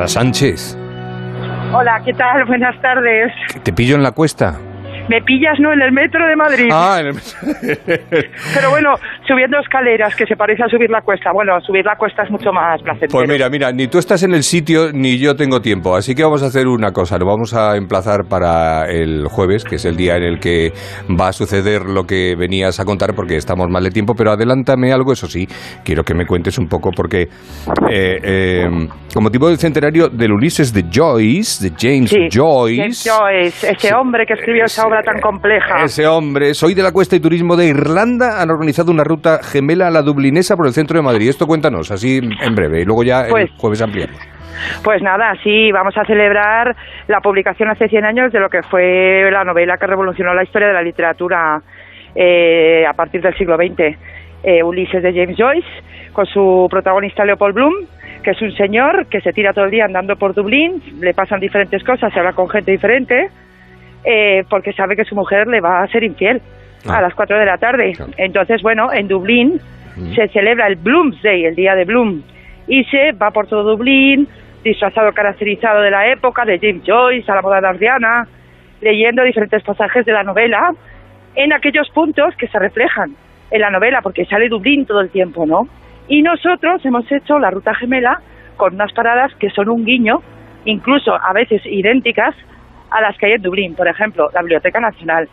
[0.00, 0.78] Lara Sánchez,
[1.74, 2.46] Hola, ¿qué tal?
[2.46, 3.30] Buenas tardes.
[3.62, 4.58] ¿te pillo en la cuesta?
[5.10, 5.72] Me pillas, ¿no?
[5.72, 6.68] En el metro de Madrid.
[6.72, 7.14] Ah, en el...
[8.54, 8.94] Pero bueno,
[9.26, 11.32] subiendo escaleras, que se parece a subir la cuesta.
[11.32, 13.10] Bueno, subir la cuesta es mucho más placentero.
[13.10, 16.22] Pues mira, mira, ni tú estás en el sitio ni yo tengo tiempo, así que
[16.22, 19.96] vamos a hacer una cosa, lo vamos a emplazar para el jueves, que es el
[19.96, 20.72] día en el que
[21.18, 24.92] va a suceder lo que venías a contar, porque estamos mal de tiempo, pero adelántame
[24.92, 25.48] algo, eso sí,
[25.84, 27.22] quiero que me cuentes un poco, porque
[27.90, 28.68] eh, eh,
[29.12, 33.94] con motivo del centenario del Ulises de Joyce, de James Sí, Joyce, James Joyce, ese
[33.94, 35.84] hombre que escribió esa obra tan compleja.
[35.84, 39.88] ese hombre, soy de la Cuesta y Turismo de Irlanda, han organizado una ruta gemela
[39.88, 41.28] a la dublinesa por el centro de Madrid.
[41.28, 44.16] Esto cuéntanos, así en breve, y luego ya el Pues- jueves ampliamos.
[44.84, 46.76] Pues nada, sí, vamos a celebrar
[47.08, 50.68] la publicación hace 100 años de lo que fue la novela que revolucionó la historia
[50.68, 51.62] de la literatura
[52.14, 53.96] eh, a partir del siglo XX,
[54.42, 55.66] eh, Ulises de James Joyce,
[56.12, 57.74] con su protagonista Leopold Bloom,
[58.22, 61.40] que es un señor que se tira todo el día andando por Dublín, le pasan
[61.40, 63.30] diferentes cosas, se habla con gente diferente,
[64.04, 66.40] eh, porque sabe que su mujer le va a ser infiel
[66.88, 67.92] a las 4 de la tarde.
[68.16, 69.60] Entonces, bueno, en Dublín
[70.14, 72.22] se celebra el Bloomsday, el día de Bloom,
[72.66, 74.26] y se va por todo Dublín,
[74.64, 78.26] disfrazado, caracterizado de la época, de James Joyce, a la moda dardiana,
[78.80, 80.72] leyendo diferentes pasajes de la novela,
[81.34, 83.14] en aquellos puntos que se reflejan
[83.50, 85.68] en la novela, porque sale Dublín todo el tiempo, ¿no?
[86.08, 88.20] Y nosotros hemos hecho la ruta gemela
[88.56, 90.22] con unas paradas que son un guiño,
[90.64, 92.34] incluso a veces idénticas
[92.90, 95.28] a las que hay en Dublín, por ejemplo, la Biblioteca Nacional.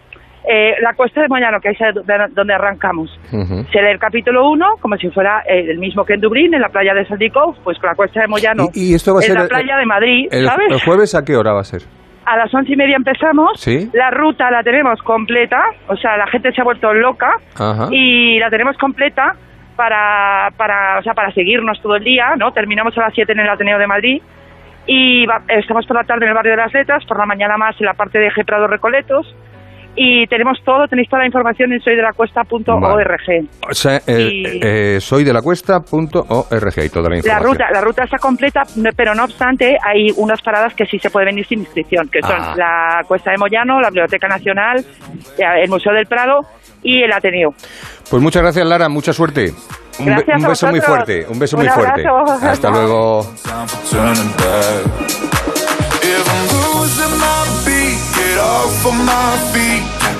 [0.49, 4.75] Eh, la Cuesta de Moyano, que es de- donde arrancamos, se lee el capítulo 1
[4.79, 7.77] como si fuera eh, el mismo que en Dublín, en la playa de Saldikov, pues
[7.79, 9.75] con la Cuesta de Moyano, Y, y esto va a en ser la el- playa
[9.77, 10.67] de Madrid, el, ¿sabes?
[10.71, 11.81] el jueves a qué hora va a ser?
[12.25, 13.89] A las once y media empezamos, Sí.
[13.93, 17.87] la ruta la tenemos completa, o sea, la gente se ha vuelto loca Ajá.
[17.91, 19.33] y la tenemos completa
[19.75, 22.51] para, para, o sea, para seguirnos todo el día, ¿no?
[22.51, 24.21] Terminamos a las 7 en el Ateneo de Madrid
[24.87, 27.57] y va- estamos por la tarde en el barrio de las Letras, por la mañana
[27.57, 29.35] más en la parte de G Prado Recoletos
[29.99, 33.47] y tenemos todo, tenéis toda la información en soydelacuesta.org.
[33.69, 37.51] O sea, eh, soy de la cuesta.org y toda la La información.
[37.51, 38.61] ruta, la ruta está completa,
[38.95, 42.35] pero no obstante hay unas paradas que sí se puede venir sin inscripción, que son
[42.39, 42.53] Ah.
[42.55, 44.85] la Cuesta de Moyano, la Biblioteca Nacional,
[45.37, 46.41] eh, el Museo del Prado
[46.83, 47.49] y el Ateneo.
[48.09, 48.87] Pues muchas gracias, Lara.
[48.89, 49.51] Mucha suerte.
[49.99, 51.25] Un, be- Gracias un a beso muy fuerte.
[51.29, 52.03] Un beso Un muy fuerte.
[52.47, 53.25] Hasta luego.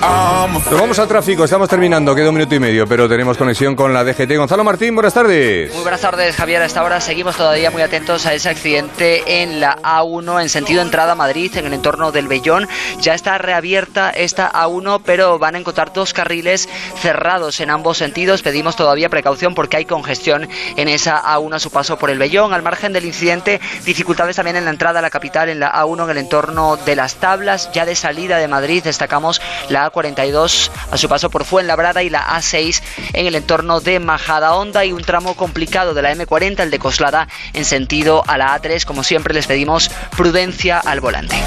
[0.01, 1.43] Nos vamos al tráfico.
[1.43, 2.13] Estamos terminando.
[2.13, 4.37] Queda un minuto y medio, pero tenemos conexión con la DGT.
[4.37, 5.73] Gonzalo Martín, buenas tardes.
[5.73, 6.61] Muy buenas tardes, Javier.
[6.61, 10.81] A esta hora seguimos todavía muy atentos a ese accidente en la A1 en sentido
[10.81, 12.67] entrada a Madrid, en el entorno del Bellón.
[12.99, 16.69] Ya está reabierta esta A1, pero van a encontrar dos carriles
[17.01, 18.41] cerrados en ambos sentidos.
[18.41, 22.53] Pedimos todavía precaución porque hay congestión en esa A1 a su paso por el Bellón.
[22.53, 26.03] Al margen del incidente, dificultades también en la entrada a la capital en la A1
[26.03, 27.71] en el entorno de las tablas.
[27.73, 32.25] Ya de salida de Madrid destacamos la A42 a su paso por Fuenlabrada y la
[32.27, 32.81] A6
[33.13, 37.27] en el entorno de Majadahonda y un tramo complicado de la M40, el de Coslada,
[37.53, 38.85] en sentido a la A3.
[38.85, 41.37] Como siempre les pedimos prudencia al volante.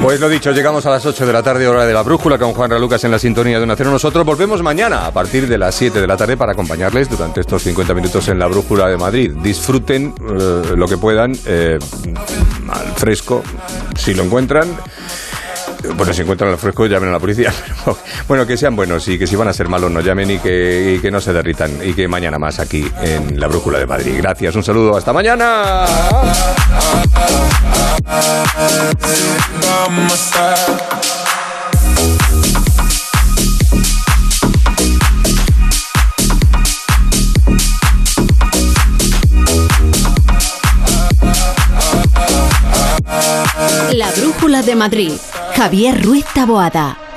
[0.00, 2.52] Pues lo dicho, llegamos a las 8 de la tarde, hora de la brújula, con
[2.52, 3.90] Juan Lucas en la sintonía de Una Cero.
[3.90, 7.62] Nosotros volvemos mañana a partir de las 7 de la tarde para acompañarles durante estos
[7.62, 9.32] 50 minutos en la brújula de Madrid.
[9.42, 11.78] Disfruten eh, lo que puedan, eh,
[12.68, 13.42] al fresco,
[13.96, 14.76] si lo encuentran.
[15.96, 17.52] Bueno, si encuentran al fresco, llamen a la policía.
[18.28, 20.94] Bueno, que sean buenos y que si van a ser malos no llamen y que,
[20.96, 21.70] y que no se derritan.
[21.84, 24.14] Y que mañana más aquí en la brújula de Madrid.
[24.16, 25.84] Gracias, un saludo, hasta mañana.
[43.92, 45.12] La Brújula de Madrid.
[45.54, 47.11] Javier Ruiz Taboada.